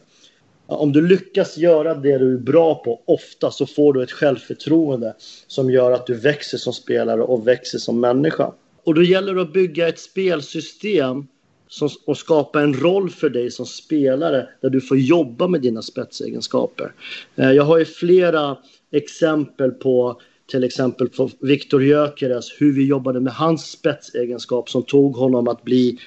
om 0.71 0.91
du 0.91 1.07
lyckas 1.07 1.57
göra 1.57 1.95
det 1.95 2.17
du 2.17 2.33
är 2.33 2.37
bra 2.37 2.75
på 2.75 3.01
ofta 3.05 3.51
så 3.51 3.65
får 3.65 3.93
du 3.93 4.03
ett 4.03 4.11
självförtroende 4.11 5.15
som 5.47 5.71
gör 5.71 5.91
att 5.91 6.07
du 6.07 6.13
växer 6.13 6.57
som 6.57 6.73
spelare 6.73 7.21
och 7.21 7.47
växer 7.47 7.77
som 7.77 7.99
människa. 7.99 8.53
Och 8.85 8.93
då 8.93 9.03
gäller 9.03 9.35
det 9.35 9.41
att 9.41 9.53
bygga 9.53 9.87
ett 9.87 9.99
spelsystem 9.99 11.27
som, 11.69 11.89
och 12.05 12.17
skapa 12.17 12.61
en 12.61 12.73
roll 12.73 13.09
för 13.09 13.29
dig 13.29 13.51
som 13.51 13.65
spelare 13.65 14.49
där 14.61 14.69
du 14.69 14.81
får 14.81 14.97
jobba 14.97 15.47
med 15.47 15.61
dina 15.61 15.81
spetsegenskaper. 15.81 16.93
Eh, 17.35 17.51
jag 17.51 17.63
har 17.63 17.79
ju 17.79 17.85
flera 17.85 18.57
exempel 18.91 19.71
på 19.71 20.21
till 20.51 20.63
exempel 20.63 21.09
på 21.09 21.29
Viktor 21.39 21.83
Gyökeres, 21.83 22.45
hur 22.57 22.73
vi 22.73 22.87
jobbade 22.87 23.19
med 23.19 23.33
hans 23.33 23.71
spetsegenskap 23.71 24.69
som 24.69 24.83
tog 24.83 25.15
honom 25.15 25.47
att 25.47 25.63
bli 25.63 25.99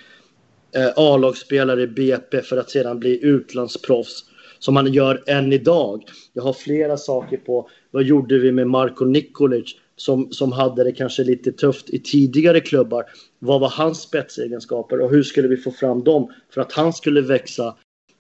eh, 0.77 0.91
A-lagsspelare 0.97 1.83
i 1.83 1.87
BP 1.87 2.43
för 2.43 2.57
att 2.57 2.71
sedan 2.71 2.99
bli 2.99 3.25
utlandsproffs 3.25 4.25
som 4.59 4.77
han 4.77 4.93
gör 4.93 5.23
än 5.27 5.53
idag. 5.53 6.03
Jag 6.33 6.43
har 6.43 6.53
flera 6.53 6.97
saker 6.97 7.37
på 7.37 7.69
vad 7.91 8.03
gjorde 8.03 8.39
vi 8.39 8.53
med 8.53 8.67
Marko 8.67 9.05
Nikolic 9.05 9.77
som, 9.97 10.33
som 10.33 10.53
hade 10.53 10.85
det 10.85 10.93
kanske 10.93 11.25
lite 11.25 11.53
tufft 11.53 11.91
i 11.91 11.99
tidigare 11.99 12.61
klubbar. 12.61 13.05
Vad 13.39 13.61
var 13.61 13.69
hans 13.69 14.01
spetsegenskaper 14.01 15.01
och 15.01 15.11
hur 15.11 15.23
skulle 15.23 15.49
vi 15.49 15.57
få 15.57 15.71
fram 15.71 16.05
dem 16.05 16.33
för 16.51 16.61
att 16.61 16.73
han 16.73 16.93
skulle 16.93 17.21
växa 17.21 17.77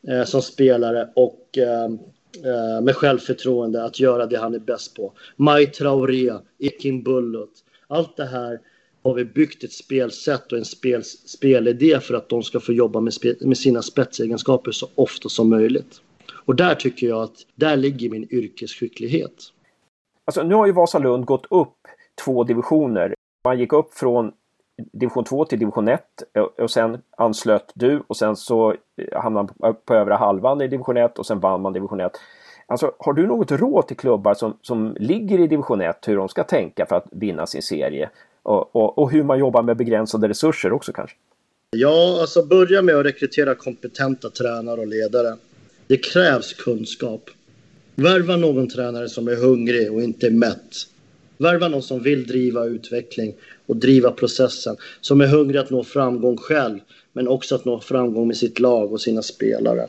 eh, 0.08 0.24
som 0.24 0.42
spelare 0.42 1.08
och 1.16 1.58
eh, 1.58 1.85
eh 2.44 2.80
med 2.82 2.96
självförtroende 2.96 3.85
att 3.85 4.00
göra 4.00 4.26
det 4.26 4.38
han 4.38 4.54
är 4.54 4.58
bäst 4.58 4.96
på. 4.96 5.12
Mai 5.37 5.66
Traoré, 5.66 6.32
Ekin 6.58 7.02
Bullut. 7.02 7.64
Allt 7.88 8.16
det 8.16 8.26
här 8.26 8.61
har 9.02 9.14
vi 9.14 9.24
byggt 9.24 9.64
ett 9.64 9.72
spelsätt 9.72 10.52
och 10.52 10.58
en 10.58 10.64
spel, 10.64 11.04
spelidé 11.04 12.00
för 12.00 12.14
att 12.14 12.28
de 12.28 12.42
ska 12.42 12.61
få 12.61 12.72
jobba 12.72 13.00
med, 13.00 13.14
spe, 13.14 13.35
med 13.40 13.58
sina 13.58 13.82
spetsegenskaper 13.82 14.70
så 14.70 14.88
ofta 14.94 15.28
som 15.28 15.50
möjligt. 15.50 16.00
Och 16.44 16.56
där 16.56 16.74
tycker 16.74 17.06
jag 17.06 17.22
att 17.22 17.46
där 17.54 17.76
ligger 17.76 18.11
min 18.11 18.28
yrkesskicklighet. 18.30 19.52
Alltså, 20.33 20.42
nu 20.42 20.55
har 20.55 20.66
ju 20.66 20.73
Vasalund 20.73 21.25
gått 21.25 21.47
upp 21.51 21.77
två 22.25 22.45
divisioner. 22.45 23.14
Man 23.45 23.59
gick 23.59 23.73
upp 23.73 23.95
från 23.95 24.33
division 24.92 25.25
2 25.25 25.45
till 25.45 25.59
division 25.59 25.88
1 25.88 26.03
eh, 26.35 26.42
och 26.42 26.71
sen 26.71 26.99
anslöt 27.16 27.73
du 27.75 28.03
och 28.07 28.16
sen 28.16 28.37
så 28.37 28.71
eh, 28.71 29.21
hamnade 29.23 29.53
man 29.59 29.71
eh, 29.71 29.77
på 29.77 29.95
övre 29.95 30.14
halvan 30.14 30.61
i 30.61 30.68
division 30.68 30.97
1 30.97 31.18
och 31.18 31.27
sen 31.27 31.40
vann 31.40 31.62
man 31.62 31.73
division 31.73 32.01
1. 32.01 32.12
Alltså, 32.66 32.92
har 32.99 33.12
du 33.12 33.27
något 33.27 33.51
råd 33.51 33.87
till 33.87 33.97
klubbar 33.97 34.35
som, 34.35 34.57
som 34.62 34.97
ligger 35.01 35.40
i 35.40 35.47
division 35.47 35.81
1 35.81 36.09
hur 36.09 36.16
de 36.16 36.29
ska 36.29 36.45
tänka 36.45 36.87
för 36.87 36.97
att 36.97 37.07
vinna 37.11 37.47
sin 37.47 37.62
serie? 37.62 38.11
Och, 38.42 38.77
och, 38.77 38.99
och 38.99 39.11
hur 39.11 39.23
man 39.23 39.38
jobbar 39.38 39.62
med 39.62 39.77
begränsade 39.77 40.29
resurser 40.29 40.73
också 40.73 40.92
kanske? 40.92 41.16
Ja, 41.71 42.18
alltså 42.21 42.47
börja 42.47 42.83
med 42.83 42.97
att 42.97 43.07
rekrytera 43.07 43.55
kompetenta 43.55 44.31
tränare 44.31 44.81
och 44.81 44.87
ledare. 44.87 45.37
Det 45.87 45.97
krävs 45.97 46.53
kunskap. 46.53 47.31
Värva 47.96 48.37
någon 48.37 48.68
tränare 48.68 49.09
som 49.09 49.28
är 49.28 49.37
hungrig 49.37 49.92
och 49.92 50.02
inte 50.02 50.31
mätt. 50.31 50.76
Värva 51.38 51.68
någon 51.68 51.83
som 51.83 52.02
vill 52.02 52.26
driva 52.26 52.64
utveckling 52.64 53.35
och 53.66 53.76
driva 53.76 54.11
processen. 54.11 54.76
Som 55.00 55.20
är 55.20 55.26
hungrig 55.26 55.59
att 55.59 55.70
nå 55.70 55.85
framgång 55.85 56.37
själv, 56.37 56.78
men 57.12 57.28
också 57.28 57.55
att 57.55 57.64
nå 57.64 57.81
framgång 57.81 58.26
med 58.26 58.37
sitt 58.37 58.59
lag 58.59 58.92
och 58.92 59.00
sina 59.00 59.22
spelare. 59.22 59.88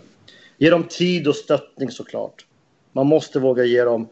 Ge 0.58 0.70
dem 0.70 0.84
tid 0.90 1.28
och 1.28 1.36
stöttning 1.36 1.92
såklart. 1.92 2.46
Man 2.92 3.08
måste 3.08 3.40
våga 3.40 3.64
ge 3.64 3.84
dem 3.84 4.08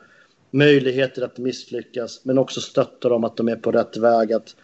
möjligheter 0.52 1.22
att 1.22 1.38
misslyckas, 1.38 2.22
men 2.24 2.38
också 2.38 2.62
stötta 2.62 3.10
dem 3.10 3.24
att 3.24 3.38
de 3.38 3.48
är 3.48 3.56
på 3.56 3.72
rätt 3.72 3.98
väg. 3.98 4.34
Att 4.34 4.56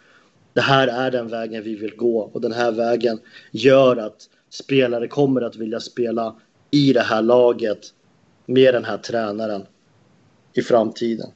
det 0.53 0.61
här 0.61 0.87
är 0.87 1.11
den 1.11 1.27
vägen 1.27 1.63
vi 1.63 1.75
vill 1.75 1.95
gå 1.95 2.19
och 2.19 2.41
den 2.41 2.51
här 2.51 2.71
vägen 2.71 3.19
gör 3.51 3.97
att 3.97 4.29
spelare 4.49 5.07
kommer 5.07 5.41
att 5.41 5.55
vilja 5.55 5.79
spela 5.79 6.35
i 6.71 6.93
det 6.93 7.01
här 7.01 7.21
laget 7.21 7.93
med 8.47 8.73
den 8.73 8.86
här 8.86 8.97
tränaren 8.97 9.65
i 10.53 10.62
framtiden. 10.62 11.29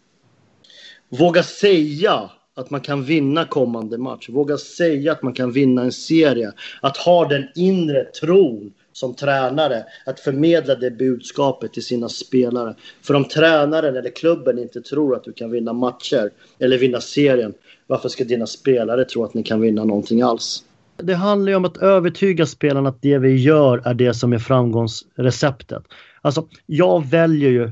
Våga 1.10 1.44
säga 1.44 2.30
att 2.54 2.70
man 2.70 2.82
kan 2.82 3.04
vinna 3.04 3.46
kommande 3.46 3.98
match. 3.98 4.30
Våga 4.30 4.58
säga 4.58 5.12
att 5.12 5.24
man 5.24 5.34
kan 5.34 5.52
vinna 5.52 5.82
en 5.82 5.92
serie. 5.92 6.52
Att 6.82 6.98
ha 6.98 7.28
den 7.28 7.48
inre 7.56 8.04
tron 8.04 8.74
som 8.94 9.14
tränare 9.16 9.86
att 10.06 10.20
förmedla 10.20 10.76
det 10.76 10.92
budskapet 10.92 11.74
till 11.74 11.86
sina 11.86 12.10
spelare. 12.10 12.76
För 13.02 13.14
om 13.14 13.26
tränaren 13.26 13.96
eller 13.96 14.10
klubben 14.10 14.60
inte 14.60 14.82
tror 14.82 15.16
att 15.16 15.24
du 15.24 15.34
kan 15.34 15.52
vinna 15.52 15.74
matcher 15.74 16.32
eller 16.60 16.78
vinna 16.78 17.02
serien, 17.02 17.54
varför 17.88 18.10
ska 18.10 18.24
dina 18.24 18.48
spelare 18.48 19.06
tro 19.06 19.24
att 19.24 19.34
ni 19.34 19.44
kan 19.44 19.62
vinna 19.62 19.86
någonting 19.86 20.22
alls? 20.22 20.64
Det 21.04 21.16
handlar 21.16 21.52
ju 21.52 21.56
om 21.56 21.66
att 21.66 21.78
övertyga 21.78 22.46
spelarna 22.46 22.90
att 22.90 23.02
det 23.02 23.18
vi 23.18 23.36
gör 23.36 23.82
är 23.86 23.94
det 23.94 24.14
som 24.14 24.34
är 24.34 24.38
framgångsreceptet. 24.38 25.84
Alltså, 26.22 26.48
jag 26.66 27.06
väljer 27.06 27.50
ju 27.50 27.64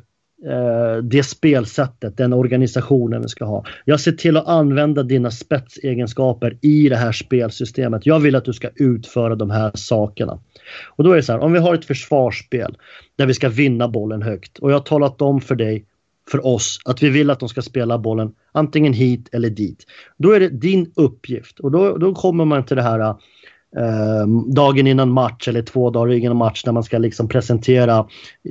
eh, 0.51 1.03
det 1.03 1.23
spelsättet, 1.23 2.17
den 2.17 2.33
organisationen 2.33 3.21
vi 3.21 3.27
ska 3.27 3.45
ha. 3.45 3.65
Jag 3.85 3.99
ser 3.99 4.11
till 4.11 4.37
att 4.37 4.47
använda 4.47 5.03
dina 5.03 5.31
spetsegenskaper 5.31 6.57
i 6.61 6.89
det 6.89 6.95
här 6.95 7.11
spelsystemet. 7.11 8.05
Jag 8.05 8.19
vill 8.19 8.35
att 8.35 8.45
du 8.45 8.53
ska 8.53 8.69
utföra 8.75 9.35
de 9.35 9.49
här 9.49 9.71
sakerna. 9.75 10.39
Och 10.85 11.03
då 11.03 11.11
är 11.11 11.15
det 11.15 11.23
så 11.23 11.31
här, 11.31 11.39
om 11.39 11.53
vi 11.53 11.59
har 11.59 11.73
ett 11.73 11.85
försvarsspel 11.85 12.77
där 13.17 13.25
vi 13.25 13.33
ska 13.33 13.49
vinna 13.49 13.87
bollen 13.87 14.21
högt 14.21 14.57
och 14.57 14.71
jag 14.71 14.75
har 14.75 14.83
talat 14.83 15.21
om 15.21 15.41
för 15.41 15.55
dig 15.55 15.85
för 16.31 16.45
oss 16.45 16.79
att 16.85 17.03
vi 17.03 17.09
vill 17.09 17.29
att 17.29 17.39
de 17.39 17.49
ska 17.49 17.61
spela 17.61 17.97
bollen 17.97 18.31
antingen 18.51 18.93
hit 18.93 19.29
eller 19.31 19.49
dit. 19.49 19.85
Då 20.17 20.31
är 20.31 20.39
det 20.39 20.49
din 20.49 20.91
uppgift 20.95 21.59
och 21.59 21.71
då, 21.71 21.97
då 21.97 22.15
kommer 22.15 22.45
man 22.45 22.65
till 22.65 22.75
det 22.75 22.81
här 22.81 22.99
eh, 22.99 24.27
dagen 24.47 24.87
innan 24.87 25.11
match 25.11 25.47
eller 25.47 25.61
två 25.61 25.89
dagar 25.89 26.13
innan 26.13 26.37
match 26.37 26.63
när 26.65 26.73
man 26.73 26.83
ska 26.83 26.97
liksom 26.97 27.27
presentera 27.27 28.05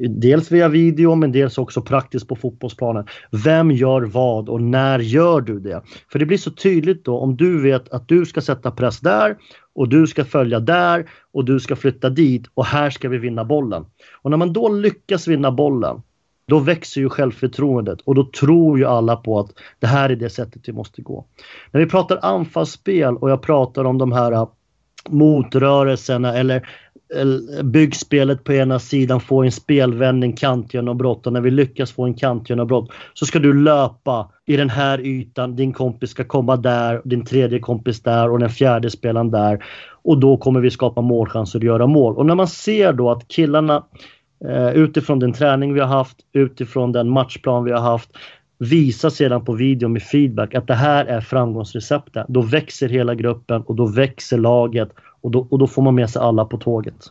dels 0.08 0.50
via 0.50 0.68
video 0.68 1.14
men 1.14 1.32
dels 1.32 1.58
också 1.58 1.82
praktiskt 1.82 2.28
på 2.28 2.36
fotbollsplanen. 2.36 3.06
Vem 3.44 3.70
gör 3.70 4.02
vad 4.02 4.48
och 4.48 4.62
när 4.62 4.98
gör 4.98 5.40
du 5.40 5.60
det? 5.60 5.82
För 6.12 6.18
det 6.18 6.26
blir 6.26 6.38
så 6.38 6.50
tydligt 6.50 7.04
då 7.04 7.18
om 7.18 7.36
du 7.36 7.62
vet 7.62 7.88
att 7.88 8.08
du 8.08 8.26
ska 8.26 8.40
sätta 8.40 8.70
press 8.70 9.00
där 9.00 9.36
och 9.74 9.88
du 9.88 10.06
ska 10.06 10.24
följa 10.24 10.60
där 10.60 11.10
och 11.32 11.44
du 11.44 11.60
ska 11.60 11.76
flytta 11.76 12.10
dit 12.10 12.46
och 12.54 12.66
här 12.66 12.90
ska 12.90 13.08
vi 13.08 13.18
vinna 13.18 13.44
bollen. 13.44 13.84
Och 14.22 14.30
när 14.30 14.36
man 14.36 14.52
då 14.52 14.68
lyckas 14.68 15.28
vinna 15.28 15.52
bollen 15.52 16.02
då 16.48 16.58
växer 16.58 17.00
ju 17.00 17.08
självförtroendet 17.08 18.00
och 18.00 18.14
då 18.14 18.24
tror 18.24 18.78
ju 18.78 18.84
alla 18.84 19.16
på 19.16 19.38
att 19.40 19.50
det 19.78 19.86
här 19.86 20.10
är 20.10 20.16
det 20.16 20.30
sättet 20.30 20.68
vi 20.68 20.72
måste 20.72 21.02
gå. 21.02 21.24
När 21.70 21.80
vi 21.80 21.86
pratar 21.86 22.18
anfallsspel 22.22 23.16
och 23.16 23.30
jag 23.30 23.42
pratar 23.42 23.84
om 23.84 23.98
de 23.98 24.12
här 24.12 24.32
äh, 24.32 24.48
motrörelserna 25.08 26.34
eller 26.34 26.68
äh, 27.16 27.62
byggspelet 27.62 28.44
på 28.44 28.52
ena 28.52 28.78
sidan, 28.78 29.20
få 29.20 29.42
en 29.42 29.52
spelvändning, 29.52 30.32
kantgenombrott 30.32 31.26
och 31.26 31.32
när 31.32 31.40
vi 31.40 31.50
lyckas 31.50 31.92
få 31.92 32.04
en 32.04 32.14
kantgenombrott 32.14 32.90
så 33.14 33.26
ska 33.26 33.38
du 33.38 33.54
löpa 33.64 34.32
i 34.46 34.56
den 34.56 34.70
här 34.70 35.00
ytan, 35.00 35.56
din 35.56 35.72
kompis 35.72 36.10
ska 36.10 36.24
komma 36.24 36.56
där, 36.56 37.02
din 37.04 37.24
tredje 37.24 37.58
kompis 37.58 38.02
där 38.02 38.30
och 38.30 38.38
den 38.38 38.50
fjärde 38.50 38.90
spelaren 38.90 39.30
där 39.30 39.64
och 40.02 40.18
då 40.20 40.36
kommer 40.36 40.60
vi 40.60 40.70
skapa 40.70 41.00
målchanser 41.00 41.58
och 41.58 41.64
göra 41.64 41.86
mål. 41.86 42.16
Och 42.16 42.26
när 42.26 42.34
man 42.34 42.48
ser 42.48 42.92
då 42.92 43.10
att 43.10 43.28
killarna 43.28 43.84
Eh, 44.44 44.68
utifrån 44.68 45.18
den 45.18 45.32
träning 45.32 45.74
vi 45.74 45.80
har 45.80 45.86
haft, 45.86 46.16
utifrån 46.32 46.92
den 46.92 47.10
matchplan 47.10 47.64
vi 47.64 47.72
har 47.72 47.80
haft, 47.80 48.10
visa 48.58 49.10
sedan 49.10 49.44
på 49.44 49.52
video 49.52 49.88
med 49.88 50.02
feedback 50.02 50.54
att 50.54 50.66
det 50.66 50.74
här 50.74 51.04
är 51.04 51.20
framgångsreceptet. 51.20 52.26
Då 52.28 52.42
växer 52.42 52.88
hela 52.88 53.14
gruppen 53.14 53.62
och 53.62 53.74
då 53.74 53.86
växer 53.86 54.38
laget 54.38 54.88
och 55.20 55.30
då, 55.30 55.46
och 55.50 55.58
då 55.58 55.66
får 55.66 55.82
man 55.82 55.94
med 55.94 56.10
sig 56.10 56.22
alla 56.22 56.44
på 56.44 56.56
tåget. 56.56 57.06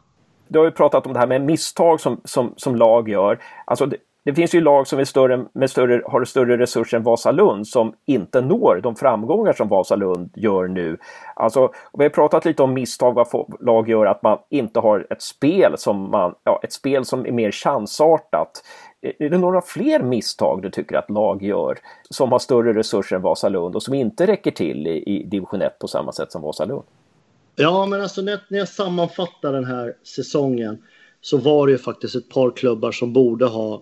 Du 0.47 0.59
har 0.59 0.65
ju 0.65 0.71
pratat 0.71 1.05
om 1.07 1.13
det 1.13 1.19
här 1.19 1.27
med 1.27 1.41
misstag 1.41 1.99
som, 1.99 2.21
som, 2.23 2.53
som 2.57 2.75
lag 2.75 3.09
gör. 3.09 3.39
Alltså 3.65 3.85
det, 3.85 3.97
det 4.27 4.33
finns 4.33 4.55
ju 4.55 4.61
lag 4.61 4.87
som 4.87 4.99
är 4.99 5.05
större, 5.05 5.45
med 5.53 5.69
större, 5.69 6.01
har 6.05 6.25
större 6.25 6.57
resurser 6.57 6.97
än 6.97 7.03
Vasalund 7.03 7.67
som 7.67 7.93
inte 8.05 8.41
når 8.41 8.79
de 8.83 8.95
framgångar 8.95 9.53
som 9.53 9.67
Vasalund 9.67 10.31
gör 10.35 10.67
nu. 10.67 10.97
Alltså, 11.35 11.71
vi 11.93 12.03
har 12.03 12.09
pratat 12.09 12.45
lite 12.45 12.63
om 12.63 12.73
misstag 12.73 13.13
vad 13.13 13.55
lag 13.59 13.89
gör, 13.89 14.05
att 14.05 14.23
man 14.23 14.37
inte 14.49 14.79
har 14.79 15.07
ett 15.09 15.21
spel 15.21 15.73
som, 15.77 16.11
man, 16.11 16.35
ja, 16.43 16.59
ett 16.63 16.73
spel 16.73 17.05
som 17.05 17.25
är 17.25 17.31
mer 17.31 17.51
chansartat. 17.51 18.63
Är 19.19 19.29
det 19.29 19.37
några 19.37 19.61
fler 19.61 19.99
misstag 19.99 20.61
du 20.61 20.69
tycker 20.69 20.97
att 20.97 21.09
lag 21.09 21.43
gör 21.43 21.77
som 22.09 22.31
har 22.31 22.39
större 22.39 22.73
resurser 22.73 23.15
än 23.15 23.21
Vasalund 23.21 23.75
och 23.75 23.83
som 23.83 23.93
inte 23.93 24.27
räcker 24.27 24.51
till 24.51 24.87
i, 24.87 25.03
i 25.03 25.23
division 25.23 25.61
1 25.61 25.79
på 25.79 25.87
samma 25.87 26.11
sätt 26.11 26.31
som 26.31 26.41
Vasalund? 26.41 26.83
Ja, 27.55 27.85
men 27.85 28.01
alltså 28.01 28.21
när, 28.21 28.39
när 28.49 28.59
jag 28.59 28.69
sammanfattar 28.69 29.53
den 29.53 29.65
här 29.65 29.93
säsongen 30.03 30.83
så 31.21 31.37
var 31.37 31.67
det 31.67 31.71
ju 31.71 31.77
faktiskt 31.77 32.15
ett 32.15 32.29
par 32.29 32.51
klubbar 32.51 32.91
som 32.91 33.13
borde 33.13 33.45
ha 33.45 33.81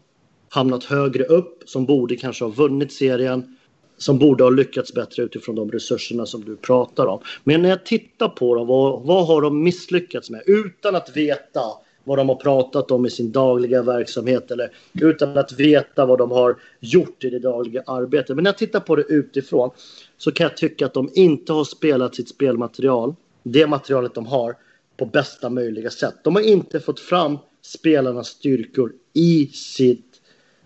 hamnat 0.50 0.84
högre 0.84 1.24
upp, 1.24 1.64
som 1.66 1.86
borde 1.86 2.16
kanske 2.16 2.46
ha 2.46 2.52
vunnit 2.52 2.94
serien, 2.94 3.56
som 3.98 4.20
borde 4.20 4.44
ha 4.44 4.50
lyckats 4.50 4.94
bättre 4.94 5.24
utifrån 5.24 5.56
de 5.56 5.72
resurserna 5.72 6.26
som 6.26 6.46
du 6.46 6.56
pratar 6.56 7.06
om. 7.06 7.20
Men 7.44 7.62
när 7.62 7.70
jag 7.70 7.86
tittar 7.86 8.30
på 8.30 8.56
dem, 8.56 8.68
vad, 8.68 9.02
vad 9.02 9.28
har 9.28 9.42
de 9.42 9.64
misslyckats 9.64 10.30
med? 10.30 10.42
Utan 10.46 10.96
att 10.96 11.18
veta 11.18 11.62
vad 12.04 12.18
de 12.18 12.30
har 12.30 12.36
pratat 12.36 12.92
om 12.92 13.06
i 13.06 13.10
sin 13.10 13.32
dagliga 13.32 13.82
verksamhet 13.82 14.52
eller 14.52 14.72
utan 15.02 15.38
att 15.38 15.52
veta 15.52 16.06
vad 16.06 16.18
de 16.18 16.32
har 16.32 16.56
gjort 16.80 17.24
i 17.24 17.30
det 17.30 17.40
dagliga 17.40 17.84
arbetet. 17.86 18.36
Men 18.36 18.44
när 18.44 18.50
jag 18.50 18.58
tittar 18.58 18.80
på 18.80 18.96
det 18.96 19.04
utifrån 19.04 19.70
så 20.18 20.32
kan 20.32 20.44
jag 20.44 20.58
tycka 20.58 20.86
att 20.86 20.94
de 20.94 21.10
inte 21.14 21.54
har 21.54 21.64
spelat 21.64 22.16
sitt 22.16 22.30
spelmaterial, 22.30 23.16
det 23.44 23.68
materialet 23.68 24.14
de 24.14 24.26
har, 24.26 24.56
på 24.98 25.06
bästa 25.06 25.50
möjliga 25.50 25.90
sätt. 25.90 26.16
De 26.24 26.36
har 26.36 26.42
inte 26.42 26.80
fått 26.80 27.00
fram 27.00 27.38
spelarnas 27.62 28.28
styrkor 28.28 28.94
i 29.14 29.48
sitt 29.48 30.15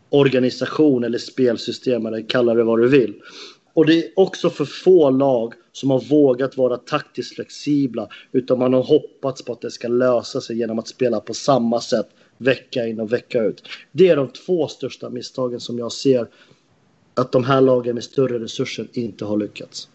organisation 0.10 1.04
eller 1.04 1.17
spelsystem 1.17 2.06
eller 2.06 2.30
kalla 2.30 2.54
det 2.54 2.63
vad 2.63 2.80
du 2.80 2.88
vill. 2.88 3.22
Och 3.74 3.86
det 3.86 4.06
är 4.06 4.12
också 4.15 4.50
för 4.50 4.65
få 4.65 5.10
lag 5.10 5.54
som 5.72 5.89
har 5.89 6.00
vågat 6.00 6.58
vara 6.58 6.78
taktiskt 6.78 7.36
flexibla 7.36 8.10
utan 8.32 8.60
man 8.60 8.74
har 8.74 8.84
hoppats 8.84 9.45
på 9.45 9.54
att 9.54 9.62
det 9.62 9.72
ska 9.72 9.88
lösa 9.88 10.41
sig 10.41 10.58
genom 10.58 10.80
att 10.80 10.88
spela 10.88 11.19
på 11.19 11.34
samma 11.34 11.82
sätt 11.82 12.08
vecka 12.38 12.88
in 12.88 13.00
och 13.00 13.13
vecka 13.13 13.43
ut. 13.43 13.63
Det 13.91 14.08
är 14.08 14.15
de 14.15 14.28
två 14.28 14.67
största 14.67 15.10
misstagen 15.10 15.60
som 15.60 15.80
jag 15.80 15.91
ser 15.91 16.28
att 17.13 17.32
de 17.32 17.43
här 17.43 17.62
lagen 17.62 17.95
med 17.95 18.04
större 18.04 18.39
resurser 18.39 18.88
inte 18.93 19.26
har 19.26 19.38
lyckats. 19.38 19.89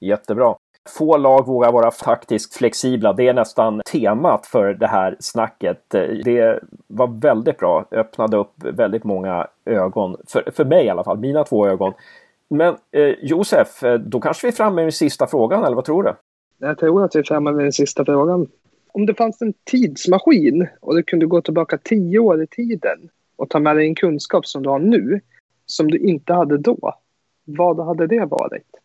Jättebra. 0.00 0.56
Få 0.88 1.16
lag 1.16 1.46
vågar 1.46 1.72
vara 1.72 1.90
taktiskt 1.90 2.54
flexibla. 2.54 3.12
Det 3.12 3.28
är 3.28 3.34
nästan 3.34 3.82
temat 3.92 4.46
för 4.46 4.74
det 4.74 4.86
här 4.86 5.16
snacket. 5.20 5.94
Eh, 5.94 6.00
det 6.24 6.60
var 6.86 7.20
väldigt 7.20 7.58
bra. 7.58 7.84
Öppnade 7.90 8.36
upp 8.36 8.52
väldigt 8.56 9.04
många 9.04 9.46
ögon. 9.64 10.16
För, 10.28 10.50
för 10.50 10.64
mig 10.64 10.86
i 10.86 10.90
alla 10.90 11.04
fall. 11.04 11.18
Mina 11.18 11.44
två 11.44 11.66
ögon. 11.66 11.92
Men 12.48 12.76
eh, 12.90 13.14
Josef, 13.22 13.82
eh, 13.82 13.94
då 13.94 14.20
kanske 14.20 14.46
vi 14.46 14.48
är 14.48 14.56
framme 14.56 14.74
med 14.74 14.84
den 14.84 14.92
sista 14.92 15.26
frågan, 15.26 15.64
eller 15.64 15.76
vad 15.76 15.84
tror 15.84 16.02
du? 16.02 16.14
Jag 16.58 16.78
tror 16.78 17.04
att 17.04 17.14
vi 17.16 17.18
är 17.20 17.24
framme 17.24 17.52
med 17.52 17.64
den 17.64 17.72
sista 17.72 18.04
frågan. 18.04 18.46
Om 18.92 19.06
det 19.06 19.14
fanns 19.14 19.42
en 19.42 19.54
tidsmaskin 19.64 20.68
och 20.80 20.96
du 20.96 21.02
kunde 21.02 21.26
gå 21.26 21.40
tillbaka 21.40 21.78
tio 21.78 22.18
år 22.18 22.42
i 22.42 22.46
tiden 22.46 22.98
och 23.36 23.50
ta 23.50 23.58
med 23.58 23.76
dig 23.76 23.86
en 23.86 23.94
kunskap 23.94 24.46
som 24.46 24.62
du 24.62 24.68
har 24.68 24.78
nu, 24.78 25.20
som 25.66 25.90
du 25.90 25.98
inte 25.98 26.32
hade 26.32 26.58
då, 26.58 26.94
vad 27.44 27.86
hade 27.86 28.06
det 28.06 28.24
varit? 28.24 28.81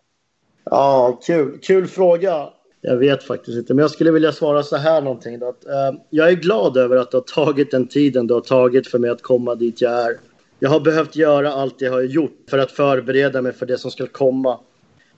Ja, 0.70 1.20
kul, 1.26 1.60
kul 1.62 1.88
fråga. 1.88 2.50
Jag 2.82 2.98
vet 2.98 3.24
faktiskt 3.24 3.58
inte, 3.58 3.74
men 3.74 3.82
jag 3.82 3.92
skulle 3.92 4.12
vilja 4.12 4.32
svara 4.32 4.64
så 4.64 4.76
här 4.76 5.02
någonting. 5.02 5.40
Då, 5.40 5.50
att, 5.50 5.66
eh, 5.66 6.00
jag 6.10 6.30
är 6.30 6.34
glad 6.34 6.78
över 6.78 6.98
att 6.98 7.12
det 7.12 7.18
har 7.18 7.46
tagit 7.46 7.72
den 7.72 7.88
tiden 7.88 8.28
det 8.28 8.34
har 8.34 8.42
tagit 8.42 8.88
för 8.88 9.00
mig 9.00 9.10
att 9.10 9.22
komma 9.22 9.56
dit 9.56 9.82
jag 9.82 9.92
är. 9.92 10.18
Jag 10.60 10.70
har 10.70 10.80
behövt 10.80 11.16
göra 11.16 11.54
allt 11.54 11.82
jag 11.82 11.92
har 11.92 12.02
gjort 12.02 12.38
för 12.50 12.58
att 12.58 12.72
förbereda 12.72 13.42
mig 13.42 13.54
för 13.54 13.66
det 13.66 13.78
som 13.78 13.92
ska 13.92 14.08
komma. 14.08 14.60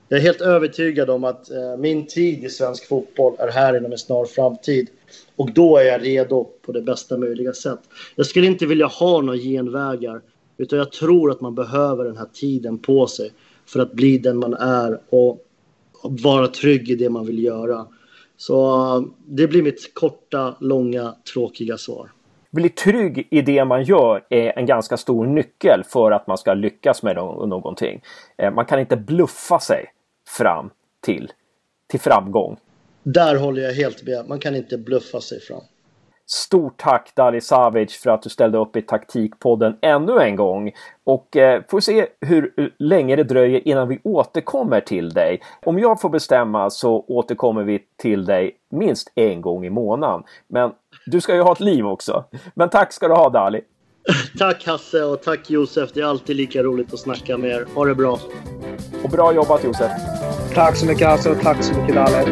Jag 0.08 0.20
är 0.20 0.24
helt 0.24 0.42
övertygad 0.42 1.10
om 1.10 1.24
att 1.24 1.52
eh, 1.52 1.78
min 1.78 2.08
tid 2.08 2.44
i 2.44 2.50
svensk 2.50 2.88
fotboll 2.88 3.36
är 3.40 3.48
här 3.48 3.78
inom 3.78 3.92
en 3.92 3.98
snar 3.98 4.26
framtid. 4.26 4.88
Och 5.36 5.52
då 5.52 5.78
är 5.78 5.84
jag 5.84 6.06
redo 6.06 6.44
på 6.44 6.72
det 6.72 6.82
bästa 6.82 7.18
möjliga 7.18 7.54
sätt. 7.54 7.80
Jag 8.16 8.26
skulle 8.26 8.48
inte 8.48 8.66
vilja 8.66 8.88
ha 8.88 9.22
några 9.22 9.40
genvägar. 9.40 10.22
Utan 10.58 10.80
jag 10.80 10.92
tror 10.92 11.32
att 11.32 11.42
man 11.42 11.56
behöver 11.56 12.06
den 12.06 12.18
här 12.18 12.28
tiden 12.34 12.78
på 12.78 13.08
sig 13.08 13.32
för 13.74 13.80
att 13.80 13.94
bli 13.94 14.18
den 14.18 14.38
man 14.38 14.54
är 14.54 15.00
och 15.10 15.46
vara 16.04 16.48
trygg 16.48 16.90
i 16.90 16.96
det 16.96 17.10
man 17.10 17.26
vill 17.26 17.44
göra. 17.44 17.88
Så 18.38 19.10
det 19.26 19.48
blir 19.48 19.64
mitt 19.64 19.94
korta, 19.94 20.56
långa, 20.60 21.16
tråkiga 21.34 21.78
svar. 21.78 22.12
Bli 22.52 22.70
trygg 22.70 23.28
i 23.32 23.42
det 23.42 23.66
man 23.66 23.84
gör 23.84 24.26
är 24.30 24.60
en 24.60 24.66
ganska 24.66 24.98
stor 24.98 25.26
nyckel 25.26 25.84
för 25.84 26.12
att 26.12 26.28
man 26.28 26.38
ska 26.38 26.54
lyckas 26.54 27.04
med 27.04 27.16
någonting. 27.16 28.02
Eh, 28.38 28.54
man 28.54 28.66
kan 28.66 28.80
inte 28.80 28.98
bluffa 28.98 29.60
sig 29.60 29.86
fram 30.38 30.70
till, 31.02 31.32
till 31.88 32.00
framgång. 32.00 32.58
Där 33.04 33.36
håller 33.36 33.62
jag 33.62 33.74
helt 33.74 34.04
med. 34.04 34.26
Man 34.28 34.40
kan 34.40 34.56
inte 34.56 34.78
bluffa 34.78 35.22
sig 35.22 35.40
fram. 35.40 35.62
Stort 36.32 36.78
tack 36.78 37.16
Dali 37.16 37.42
Savic 37.42 37.94
för 37.94 38.10
att 38.10 38.22
du 38.22 38.30
ställde 38.30 38.58
upp 38.58 38.76
i 38.76 38.82
taktikpodden 38.82 39.78
ännu 39.82 40.20
en 40.20 40.36
gång. 40.36 40.72
Och 41.04 41.38
eh, 41.38 41.62
får 41.70 41.80
se 41.80 42.08
hur 42.22 42.74
länge 42.78 43.16
det 43.16 43.24
dröjer 43.24 43.68
innan 43.68 43.88
vi 43.88 44.00
återkommer 44.04 44.82
till 44.82 45.10
dig. 45.10 45.42
Om 45.66 45.80
jag 45.80 46.02
får 46.02 46.10
bestämma 46.10 46.70
så 46.70 47.06
återkommer 47.08 47.64
vi 47.64 47.80
till 47.98 48.26
dig 48.26 48.52
minst 48.70 49.12
en 49.16 49.42
gång 49.42 49.66
i 49.66 49.70
månaden. 49.70 50.24
Men 50.48 50.72
du 51.06 51.22
ska 51.22 51.36
ju 51.36 51.42
ha 51.42 51.52
ett 51.52 51.60
liv 51.60 51.88
också. 51.88 52.24
Men 52.54 52.70
tack 52.70 52.94
ska 52.94 53.08
du 53.08 53.14
ha 53.14 53.30
Dali. 53.30 53.62
Tack 54.40 54.68
Hasse 54.68 55.04
och 55.04 55.22
tack 55.24 55.50
Josef. 55.50 55.90
Det 55.94 56.00
är 56.00 56.06
alltid 56.06 56.36
lika 56.36 56.64
roligt 56.64 56.94
att 56.94 57.00
snacka 57.00 57.38
med 57.38 57.50
er. 57.50 57.66
Ha 57.76 57.86
det 57.86 57.96
bra. 57.96 58.20
Och 59.04 59.10
bra 59.10 59.34
jobbat 59.34 59.64
Josef. 59.64 59.92
Tack 60.54 60.76
så 60.76 60.86
mycket 60.86 61.08
Hasse 61.08 61.32
och 61.32 61.42
tack 61.42 61.64
så 61.64 61.74
mycket 61.74 61.96
Dalle. 61.96 62.26